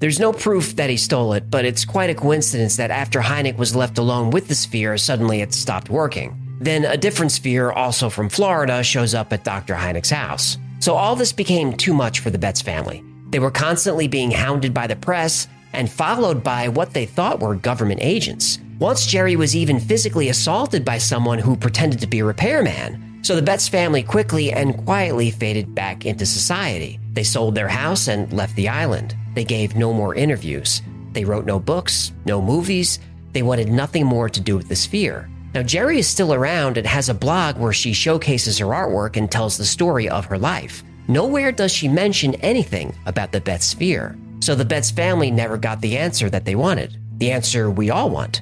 There's 0.00 0.20
no 0.20 0.32
proof 0.32 0.76
that 0.76 0.90
he 0.90 0.96
stole 0.96 1.32
it, 1.32 1.50
but 1.50 1.64
it's 1.64 1.84
quite 1.84 2.10
a 2.10 2.14
coincidence 2.14 2.76
that 2.76 2.90
after 2.90 3.20
Hynek 3.20 3.56
was 3.56 3.74
left 3.74 3.96
alone 3.96 4.30
with 4.30 4.48
the 4.48 4.54
sphere, 4.54 4.98
suddenly 4.98 5.40
it 5.40 5.54
stopped 5.54 5.88
working. 5.88 6.38
Then 6.60 6.84
a 6.84 6.96
different 6.96 7.32
sphere, 7.32 7.72
also 7.72 8.10
from 8.10 8.28
Florida, 8.28 8.82
shows 8.82 9.14
up 9.14 9.32
at 9.32 9.44
Dr. 9.44 9.74
Hynek's 9.74 10.10
house. 10.10 10.58
So 10.80 10.94
all 10.94 11.16
this 11.16 11.32
became 11.32 11.72
too 11.72 11.94
much 11.94 12.20
for 12.20 12.30
the 12.30 12.38
Betz 12.38 12.60
family. 12.60 13.02
They 13.34 13.40
were 13.40 13.50
constantly 13.50 14.06
being 14.06 14.30
hounded 14.30 14.72
by 14.72 14.86
the 14.86 14.94
press 14.94 15.48
and 15.72 15.90
followed 15.90 16.44
by 16.44 16.68
what 16.68 16.92
they 16.94 17.04
thought 17.04 17.40
were 17.40 17.56
government 17.56 17.98
agents. 18.00 18.60
Once 18.78 19.06
Jerry 19.06 19.34
was 19.34 19.56
even 19.56 19.80
physically 19.80 20.28
assaulted 20.28 20.84
by 20.84 20.98
someone 20.98 21.40
who 21.40 21.56
pretended 21.56 21.98
to 21.98 22.06
be 22.06 22.20
a 22.20 22.24
repairman. 22.24 23.18
So 23.24 23.34
the 23.34 23.42
Betz 23.42 23.66
family 23.66 24.04
quickly 24.04 24.52
and 24.52 24.84
quietly 24.84 25.32
faded 25.32 25.74
back 25.74 26.06
into 26.06 26.24
society. 26.24 27.00
They 27.12 27.24
sold 27.24 27.56
their 27.56 27.66
house 27.66 28.06
and 28.06 28.32
left 28.32 28.54
the 28.54 28.68
island. 28.68 29.16
They 29.34 29.42
gave 29.42 29.74
no 29.74 29.92
more 29.92 30.14
interviews. 30.14 30.80
They 31.10 31.24
wrote 31.24 31.44
no 31.44 31.58
books, 31.58 32.12
no 32.26 32.40
movies. 32.40 33.00
They 33.32 33.42
wanted 33.42 33.68
nothing 33.68 34.06
more 34.06 34.28
to 34.28 34.40
do 34.40 34.56
with 34.56 34.68
the 34.68 34.76
sphere. 34.76 35.28
Now, 35.54 35.64
Jerry 35.64 35.98
is 35.98 36.06
still 36.06 36.34
around 36.34 36.76
and 36.76 36.86
has 36.86 37.08
a 37.08 37.14
blog 37.14 37.58
where 37.58 37.72
she 37.72 37.94
showcases 37.94 38.58
her 38.58 38.66
artwork 38.66 39.16
and 39.16 39.28
tells 39.28 39.58
the 39.58 39.64
story 39.64 40.08
of 40.08 40.26
her 40.26 40.38
life. 40.38 40.84
Nowhere 41.08 41.52
does 41.52 41.70
she 41.72 41.88
mention 41.88 42.34
anything 42.36 42.94
about 43.06 43.32
the 43.32 43.40
Betz 43.40 43.66
sphere. 43.66 44.16
So 44.40 44.54
the 44.54 44.64
Betz 44.64 44.90
family 44.90 45.30
never 45.30 45.58
got 45.58 45.80
the 45.80 45.98
answer 45.98 46.30
that 46.30 46.44
they 46.44 46.54
wanted. 46.54 46.98
The 47.18 47.30
answer 47.30 47.70
we 47.70 47.90
all 47.90 48.10
want. 48.10 48.40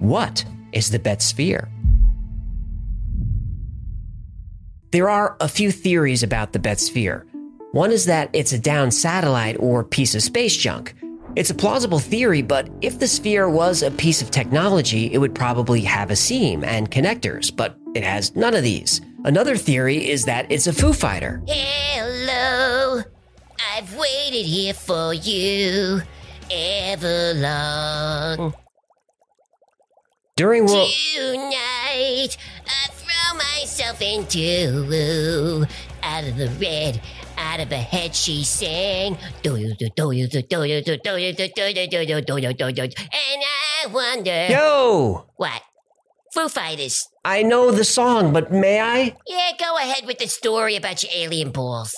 What 0.00 0.44
is 0.72 0.90
the 0.90 0.98
Betz 0.98 1.24
sphere? 1.24 1.68
There 4.92 5.08
are 5.08 5.36
a 5.40 5.46
few 5.46 5.70
theories 5.70 6.24
about 6.24 6.52
the 6.52 6.58
Betz 6.58 6.86
sphere. 6.86 7.24
One 7.72 7.92
is 7.92 8.06
that 8.06 8.30
it's 8.32 8.52
a 8.52 8.58
down 8.58 8.90
satellite 8.90 9.56
or 9.60 9.84
piece 9.84 10.16
of 10.16 10.22
space 10.22 10.56
junk. 10.56 10.94
It's 11.36 11.50
a 11.50 11.54
plausible 11.54 12.00
theory, 12.00 12.42
but 12.42 12.68
if 12.80 12.98
the 12.98 13.06
sphere 13.06 13.48
was 13.48 13.84
a 13.84 13.92
piece 13.92 14.20
of 14.20 14.32
technology, 14.32 15.12
it 15.12 15.18
would 15.18 15.34
probably 15.34 15.82
have 15.82 16.10
a 16.10 16.16
seam 16.16 16.64
and 16.64 16.90
connectors, 16.90 17.54
but 17.54 17.76
it 17.94 18.02
has 18.02 18.34
none 18.34 18.54
of 18.54 18.64
these. 18.64 19.00
Another 19.24 19.56
theory 19.56 20.08
is 20.08 20.24
that 20.24 20.50
it's 20.50 20.66
a 20.66 20.72
Foo 20.72 20.92
Fighter. 20.94 21.42
Hello. 21.46 23.02
I've 23.76 23.94
waited 23.96 24.46
here 24.46 24.72
for 24.72 25.12
you 25.12 26.00
ever 26.50 27.34
long. 27.34 28.54
During 30.36 30.64
World 30.64 30.90
Tonight, 31.14 32.36
I 32.66 32.88
throw 32.92 33.36
myself 33.36 34.00
into 34.00 35.66
out 36.02 36.24
of 36.24 36.36
the 36.38 36.48
red, 36.58 37.02
out 37.36 37.60
of 37.60 37.68
her 37.68 37.76
head. 37.76 38.14
She 38.14 38.42
sang, 38.42 39.18
do 39.42 39.56
you 39.56 39.74
do 39.74 39.88
do 39.96 40.12
you 40.12 40.28
do 40.28 40.40
do 40.40 40.64
you 40.64 40.82
do 40.82 40.96
do 40.96 41.16
you 41.18 41.34
do 41.34 41.48
do 41.54 41.62
you 41.68 41.86
do 41.86 42.00
you 42.00 42.22
do 42.22 42.38
you 42.38 42.52
do 42.54 42.68
you, 42.68 42.82
and 42.82 42.94
I 43.12 43.86
wonder 43.92 44.46
Yo, 44.48 45.26
what 45.36 45.60
Foo 46.32 46.48
Fighters. 46.48 47.08
I 47.24 47.42
know 47.42 47.72
the 47.72 47.82
song, 47.84 48.32
but 48.32 48.52
may 48.52 48.80
I? 48.80 49.16
Yeah, 49.26 49.50
go 49.58 49.76
ahead 49.78 50.06
with 50.06 50.18
the 50.18 50.28
story 50.28 50.76
about 50.76 51.02
your 51.02 51.10
alien 51.12 51.50
balls. 51.50 51.92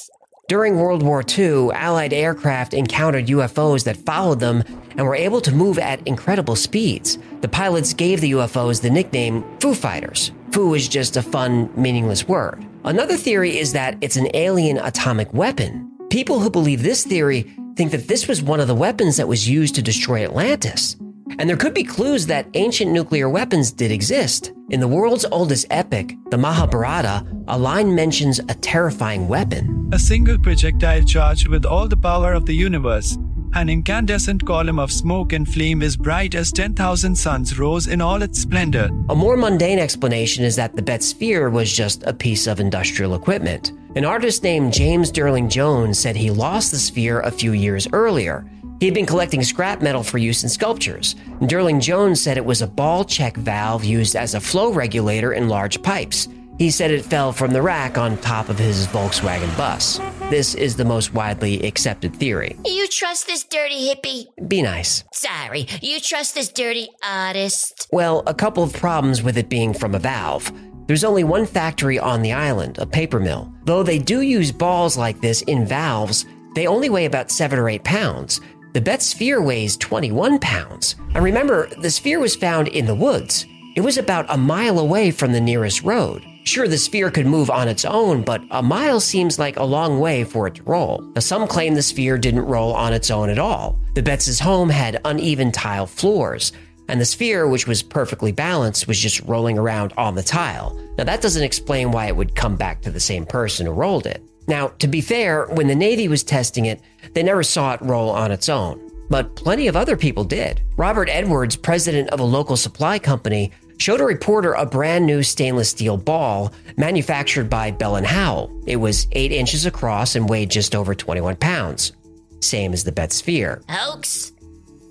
During 0.48 0.78
World 0.78 1.02
War 1.02 1.22
II, 1.36 1.70
Allied 1.72 2.14
aircraft 2.14 2.72
encountered 2.72 3.26
UFOs 3.26 3.84
that 3.84 3.98
followed 3.98 4.40
them 4.40 4.64
and 4.96 5.06
were 5.06 5.14
able 5.14 5.42
to 5.42 5.52
move 5.52 5.78
at 5.78 6.06
incredible 6.06 6.56
speeds. 6.56 7.18
The 7.42 7.48
pilots 7.48 7.92
gave 7.92 8.22
the 8.22 8.32
UFOs 8.32 8.80
the 8.80 8.88
nickname 8.88 9.44
Foo 9.60 9.74
Fighters. 9.74 10.32
Foo 10.50 10.72
is 10.72 10.88
just 10.88 11.18
a 11.18 11.22
fun, 11.22 11.70
meaningless 11.76 12.26
word. 12.26 12.66
Another 12.84 13.18
theory 13.18 13.58
is 13.58 13.74
that 13.74 13.98
it's 14.00 14.16
an 14.16 14.28
alien 14.32 14.78
atomic 14.78 15.32
weapon. 15.34 15.90
People 16.08 16.40
who 16.40 16.48
believe 16.48 16.82
this 16.82 17.04
theory 17.04 17.52
think 17.76 17.90
that 17.90 18.08
this 18.08 18.26
was 18.28 18.42
one 18.42 18.60
of 18.60 18.68
the 18.68 18.74
weapons 18.74 19.18
that 19.18 19.28
was 19.28 19.48
used 19.48 19.74
to 19.74 19.82
destroy 19.82 20.24
Atlantis. 20.24 20.96
And 21.38 21.48
there 21.48 21.56
could 21.56 21.74
be 21.74 21.84
clues 21.84 22.26
that 22.26 22.48
ancient 22.54 22.92
nuclear 22.92 23.28
weapons 23.28 23.72
did 23.72 23.90
exist. 23.90 24.52
In 24.70 24.80
the 24.80 24.88
world's 24.88 25.24
oldest 25.26 25.66
epic, 25.70 26.16
the 26.30 26.38
Mahabharata, 26.38 27.26
a 27.48 27.58
line 27.58 27.94
mentions 27.94 28.38
a 28.38 28.54
terrifying 28.54 29.28
weapon. 29.28 29.90
A 29.92 29.98
single 29.98 30.38
projectile 30.38 31.02
charged 31.02 31.48
with 31.48 31.64
all 31.64 31.88
the 31.88 31.96
power 31.96 32.32
of 32.32 32.46
the 32.46 32.54
universe 32.54 33.18
An 33.54 33.68
incandescent 33.68 34.46
column 34.46 34.78
of 34.78 34.90
smoke 34.90 35.34
and 35.34 35.46
flame 35.46 35.82
as 35.82 35.94
bright 35.94 36.34
as 36.34 36.50
10,000 36.52 37.14
suns 37.14 37.58
rose 37.58 37.86
in 37.86 38.00
all 38.00 38.22
its 38.22 38.40
splendor. 38.40 38.88
A 39.10 39.14
more 39.14 39.36
mundane 39.36 39.78
explanation 39.78 40.42
is 40.42 40.56
that 40.56 40.74
the 40.74 40.80
Betz 40.80 41.08
Sphere 41.08 41.50
was 41.50 41.70
just 41.70 42.02
a 42.04 42.14
piece 42.14 42.46
of 42.46 42.60
industrial 42.60 43.14
equipment. 43.14 43.72
An 43.94 44.06
artist 44.06 44.42
named 44.42 44.72
James 44.72 45.12
Derling 45.12 45.50
Jones 45.50 45.98
said 45.98 46.16
he 46.16 46.30
lost 46.30 46.70
the 46.70 46.78
sphere 46.78 47.20
a 47.20 47.30
few 47.30 47.52
years 47.52 47.86
earlier. 47.92 48.50
He 48.82 48.86
had 48.86 48.94
been 48.94 49.06
collecting 49.06 49.44
scrap 49.44 49.80
metal 49.80 50.02
for 50.02 50.18
use 50.18 50.42
in 50.42 50.48
sculptures. 50.48 51.14
Derling 51.42 51.80
Jones 51.80 52.20
said 52.20 52.36
it 52.36 52.44
was 52.44 52.62
a 52.62 52.66
ball 52.66 53.04
check 53.04 53.36
valve 53.36 53.84
used 53.84 54.16
as 54.16 54.34
a 54.34 54.40
flow 54.40 54.72
regulator 54.72 55.34
in 55.34 55.48
large 55.48 55.80
pipes. 55.84 56.26
He 56.58 56.68
said 56.68 56.90
it 56.90 57.04
fell 57.04 57.32
from 57.32 57.52
the 57.52 57.62
rack 57.62 57.96
on 57.96 58.16
top 58.16 58.48
of 58.48 58.58
his 58.58 58.88
Volkswagen 58.88 59.56
bus. 59.56 60.00
This 60.30 60.56
is 60.56 60.74
the 60.74 60.84
most 60.84 61.14
widely 61.14 61.64
accepted 61.64 62.16
theory. 62.16 62.56
You 62.64 62.88
trust 62.88 63.28
this 63.28 63.44
dirty 63.44 63.86
hippie? 63.86 64.26
Be 64.48 64.62
nice. 64.62 65.04
Sorry, 65.12 65.68
you 65.80 66.00
trust 66.00 66.34
this 66.34 66.48
dirty 66.48 66.88
artist? 67.08 67.86
Well, 67.92 68.24
a 68.26 68.34
couple 68.34 68.64
of 68.64 68.72
problems 68.72 69.22
with 69.22 69.38
it 69.38 69.48
being 69.48 69.74
from 69.74 69.94
a 69.94 70.00
valve. 70.00 70.50
There's 70.88 71.04
only 71.04 71.22
one 71.22 71.46
factory 71.46 72.00
on 72.00 72.22
the 72.22 72.32
island, 72.32 72.78
a 72.78 72.86
paper 72.86 73.20
mill. 73.20 73.54
Though 73.62 73.84
they 73.84 74.00
do 74.00 74.22
use 74.22 74.50
balls 74.50 74.96
like 74.96 75.20
this 75.20 75.42
in 75.42 75.66
valves, 75.66 76.26
they 76.54 76.66
only 76.66 76.90
weigh 76.90 77.06
about 77.06 77.30
7 77.30 77.58
or 77.58 77.68
8 77.68 77.82
pounds. 77.84 78.40
The 78.72 78.80
Betz 78.80 79.06
sphere 79.06 79.42
weighs 79.42 79.76
21 79.76 80.38
pounds. 80.38 80.96
And 81.14 81.22
remember, 81.22 81.68
the 81.78 81.90
sphere 81.90 82.20
was 82.20 82.34
found 82.34 82.68
in 82.68 82.86
the 82.86 82.94
woods. 82.94 83.44
It 83.76 83.82
was 83.82 83.98
about 83.98 84.24
a 84.30 84.38
mile 84.38 84.78
away 84.78 85.10
from 85.10 85.32
the 85.32 85.40
nearest 85.42 85.82
road. 85.82 86.24
Sure, 86.44 86.66
the 86.66 86.78
sphere 86.78 87.10
could 87.10 87.26
move 87.26 87.50
on 87.50 87.68
its 87.68 87.84
own, 87.84 88.22
but 88.22 88.42
a 88.50 88.62
mile 88.62 88.98
seems 88.98 89.38
like 89.38 89.58
a 89.58 89.64
long 89.64 90.00
way 90.00 90.24
for 90.24 90.46
it 90.46 90.54
to 90.54 90.62
roll. 90.62 91.02
Now, 91.14 91.20
some 91.20 91.46
claim 91.46 91.74
the 91.74 91.82
sphere 91.82 92.16
didn't 92.16 92.46
roll 92.46 92.72
on 92.72 92.94
its 92.94 93.10
own 93.10 93.28
at 93.28 93.38
all. 93.38 93.78
The 93.94 94.02
Betz' 94.02 94.38
home 94.40 94.70
had 94.70 95.02
uneven 95.04 95.52
tile 95.52 95.86
floors, 95.86 96.52
and 96.88 96.98
the 96.98 97.04
sphere, 97.04 97.46
which 97.46 97.66
was 97.66 97.82
perfectly 97.82 98.32
balanced, 98.32 98.88
was 98.88 98.98
just 98.98 99.20
rolling 99.20 99.58
around 99.58 99.92
on 99.98 100.14
the 100.14 100.22
tile. 100.22 100.74
Now, 100.96 101.04
that 101.04 101.20
doesn't 101.20 101.44
explain 101.44 101.92
why 101.92 102.06
it 102.06 102.16
would 102.16 102.34
come 102.34 102.56
back 102.56 102.80
to 102.82 102.90
the 102.90 103.00
same 103.00 103.26
person 103.26 103.66
who 103.66 103.72
rolled 103.72 104.06
it. 104.06 104.22
Now, 104.46 104.68
to 104.78 104.88
be 104.88 105.00
fair, 105.00 105.46
when 105.46 105.68
the 105.68 105.74
Navy 105.74 106.08
was 106.08 106.24
testing 106.24 106.66
it, 106.66 106.80
they 107.14 107.22
never 107.22 107.42
saw 107.42 107.74
it 107.74 107.82
roll 107.82 108.10
on 108.10 108.32
its 108.32 108.48
own. 108.48 108.90
But 109.08 109.36
plenty 109.36 109.68
of 109.68 109.76
other 109.76 109.96
people 109.96 110.24
did. 110.24 110.62
Robert 110.76 111.08
Edwards, 111.10 111.56
president 111.56 112.08
of 112.10 112.20
a 112.20 112.24
local 112.24 112.56
supply 112.56 112.98
company, 112.98 113.52
showed 113.78 114.00
a 114.00 114.04
reporter 114.04 114.52
a 114.52 114.64
brand 114.64 115.06
new 115.06 115.22
stainless 115.22 115.68
steel 115.68 115.96
ball 115.96 116.52
manufactured 116.76 117.50
by 117.50 117.70
Bell 117.70 117.96
and 117.96 118.06
Howell. 118.06 118.62
It 118.66 118.76
was 118.76 119.08
8 119.12 119.32
inches 119.32 119.66
across 119.66 120.14
and 120.14 120.28
weighed 120.28 120.50
just 120.50 120.74
over 120.74 120.94
21 120.94 121.36
pounds. 121.36 121.92
Same 122.40 122.72
as 122.72 122.84
the 122.84 122.92
Betz 122.92 123.16
sphere. 123.16 123.62
Hoax? 123.68 124.32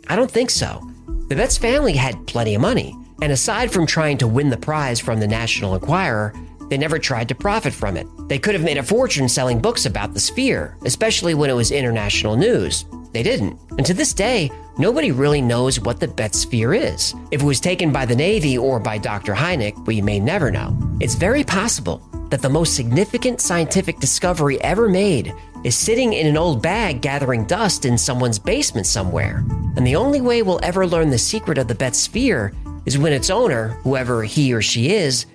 I 0.08 0.16
don't 0.16 0.32
think 0.32 0.50
so. 0.50 0.82
The 1.30 1.36
Betz 1.36 1.58
family 1.58 1.94
had 1.94 2.28
plenty 2.28 2.56
of 2.56 2.62
money, 2.62 2.96
and 3.22 3.32
aside 3.32 3.72
from 3.72 3.88
trying 3.88 4.18
to 4.20 4.28
win 4.28 4.50
the 4.50 4.58
prize 4.58 5.00
from 5.00 5.20
the 5.20 5.28
National 5.28 5.74
Enquirer, 5.74 6.34
they 6.72 6.78
never 6.78 6.98
tried 6.98 7.28
to 7.28 7.36
profit 7.36 7.74
from 7.74 7.98
it. 7.98 8.08
They 8.30 8.40
could 8.40 8.56
have 8.56 8.64
made 8.64 8.78
a 8.78 8.84
fortune 8.84 9.28
selling 9.28 9.60
books 9.60 9.86
about 9.86 10.14
the 10.14 10.22
sphere, 10.22 10.78
especially 10.86 11.34
when 11.34 11.50
it 11.50 11.54
was 11.54 11.70
international 11.70 12.38
news. 12.38 12.86
They 13.12 13.24
didn't. 13.24 13.60
And 13.72 13.86
to 13.86 13.94
this 13.94 14.14
day, 14.14 14.50
nobody 14.78 15.12
really 15.12 15.42
knows 15.42 15.82
what 15.82 16.00
the 16.00 16.08
Betz 16.08 16.40
sphere 16.40 16.74
is. 16.74 17.14
If 17.30 17.42
it 17.42 17.46
was 17.46 17.60
taken 17.60 17.92
by 17.92 18.06
the 18.06 18.16
Navy 18.16 18.58
or 18.58 18.80
by 18.80 19.00
Dr. 19.00 19.34
Hynek, 19.34 19.86
we 19.86 20.00
may 20.00 20.18
never 20.18 20.50
know. 20.50 20.74
It's 21.02 21.16
very 21.16 21.44
possible 21.44 21.98
that 22.30 22.42
the 22.42 22.48
most 22.48 22.74
significant 22.74 23.42
scientific 23.42 24.00
discovery 24.00 24.58
ever 24.62 24.88
made 24.88 25.34
is 25.66 25.76
sitting 25.76 26.14
in 26.14 26.26
an 26.26 26.38
old 26.38 26.62
bag 26.62 27.02
gathering 27.02 27.44
dust 27.48 27.84
in 27.84 27.98
someone's 27.98 28.40
basement 28.40 28.88
somewhere. 28.88 29.44
And 29.76 29.86
the 29.86 29.98
only 29.98 30.22
way 30.22 30.42
we'll 30.42 30.64
ever 30.64 30.88
learn 30.88 31.10
the 31.10 31.18
secret 31.18 31.58
of 31.58 31.68
the 31.68 31.76
Betz 31.76 32.00
sphere 32.00 32.54
is 32.86 32.98
when 32.98 33.12
its 33.12 33.30
owner, 33.30 33.70
whoever 33.84 34.24
he 34.24 34.54
or 34.54 34.62
she 34.62 34.92
is, 34.92 35.26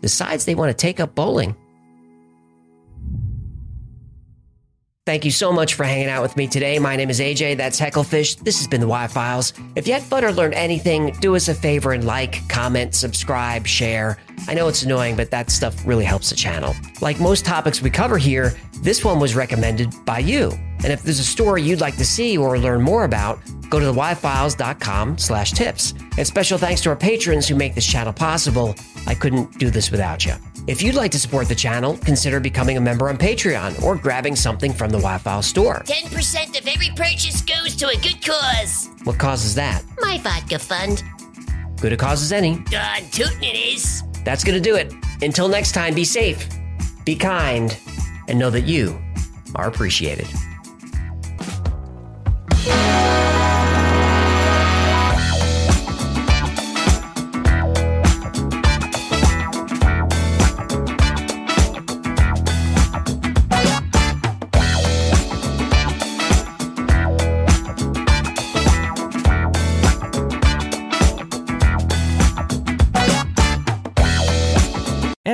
decides 0.00 0.44
they 0.44 0.54
want 0.54 0.70
to 0.70 0.74
take 0.74 1.00
up 1.00 1.14
bowling. 1.14 1.56
Thank 5.06 5.24
you 5.24 5.32
so 5.32 5.50
much 5.50 5.74
for 5.74 5.82
hanging 5.82 6.08
out 6.08 6.22
with 6.22 6.36
me 6.36 6.46
today. 6.46 6.78
My 6.78 6.94
name 6.94 7.10
is 7.10 7.18
AJ. 7.18 7.56
That's 7.56 7.80
Hecklefish. 7.80 8.38
This 8.44 8.58
has 8.58 8.68
been 8.68 8.80
the 8.80 8.86
Why 8.86 9.08
Files. 9.08 9.52
If 9.74 9.88
you 9.88 9.94
had 9.94 10.02
fun 10.02 10.24
or 10.24 10.30
learned 10.30 10.54
anything, 10.54 11.16
do 11.20 11.34
us 11.34 11.48
a 11.48 11.54
favor 11.54 11.92
and 11.92 12.04
like, 12.04 12.46
comment, 12.48 12.94
subscribe, 12.94 13.66
share. 13.66 14.18
I 14.46 14.54
know 14.54 14.68
it's 14.68 14.84
annoying, 14.84 15.16
but 15.16 15.32
that 15.32 15.50
stuff 15.50 15.84
really 15.84 16.04
helps 16.04 16.30
the 16.30 16.36
channel. 16.36 16.76
Like 17.00 17.18
most 17.18 17.44
topics 17.44 17.82
we 17.82 17.90
cover 17.90 18.18
here, 18.18 18.54
this 18.82 19.04
one 19.04 19.18
was 19.18 19.34
recommended 19.34 19.92
by 20.04 20.20
you. 20.20 20.52
And 20.84 20.92
if 20.92 21.02
there's 21.02 21.18
a 21.18 21.24
story 21.24 21.62
you'd 21.62 21.80
like 21.80 21.96
to 21.96 22.04
see 22.04 22.38
or 22.38 22.56
learn 22.58 22.80
more 22.80 23.04
about, 23.04 23.40
go 23.68 23.80
to 23.80 23.86
thewhyfiles.com 23.86 25.18
slash 25.18 25.52
tips. 25.52 25.92
And 26.18 26.26
special 26.26 26.56
thanks 26.56 26.82
to 26.82 26.90
our 26.90 26.96
patrons 26.96 27.48
who 27.48 27.54
make 27.54 27.74
this 27.74 27.86
channel 27.86 28.12
possible. 28.12 28.74
I 29.06 29.14
couldn't 29.14 29.58
do 29.58 29.70
this 29.70 29.90
without 29.90 30.24
you. 30.24 30.34
If 30.66 30.82
you'd 30.82 30.94
like 30.94 31.10
to 31.12 31.18
support 31.18 31.48
the 31.48 31.54
channel, 31.54 31.96
consider 31.98 32.38
becoming 32.38 32.76
a 32.76 32.80
member 32.80 33.08
on 33.08 33.16
Patreon 33.16 33.82
or 33.82 33.96
grabbing 33.96 34.36
something 34.36 34.72
from 34.72 34.90
the 34.90 34.98
Why 34.98 35.18
Files 35.18 35.46
store. 35.46 35.82
10% 35.86 36.58
of 36.58 36.66
every 36.68 36.90
purchase 36.94 37.42
goes 37.42 37.74
to 37.76 37.88
a 37.88 37.96
good 37.96 38.24
cause. 38.24 38.88
What 39.04 39.18
causes 39.18 39.54
that? 39.54 39.82
My 40.00 40.18
vodka 40.18 40.58
fund. 40.58 41.02
Good 41.80 41.92
a 41.92 41.96
cause 41.96 42.22
as 42.22 42.32
any. 42.32 42.58
Darn 42.70 43.04
tootin' 43.10 43.42
it 43.42 43.56
is. 43.56 44.02
That's 44.24 44.44
gonna 44.44 44.60
do 44.60 44.76
it. 44.76 44.92
Until 45.22 45.48
next 45.48 45.72
time, 45.72 45.94
be 45.94 46.04
safe, 46.04 46.46
be 47.04 47.16
kind, 47.16 47.76
and 48.28 48.38
know 48.38 48.50
that 48.50 48.62
you 48.62 49.00
are 49.54 49.66
appreciated. 49.66 50.28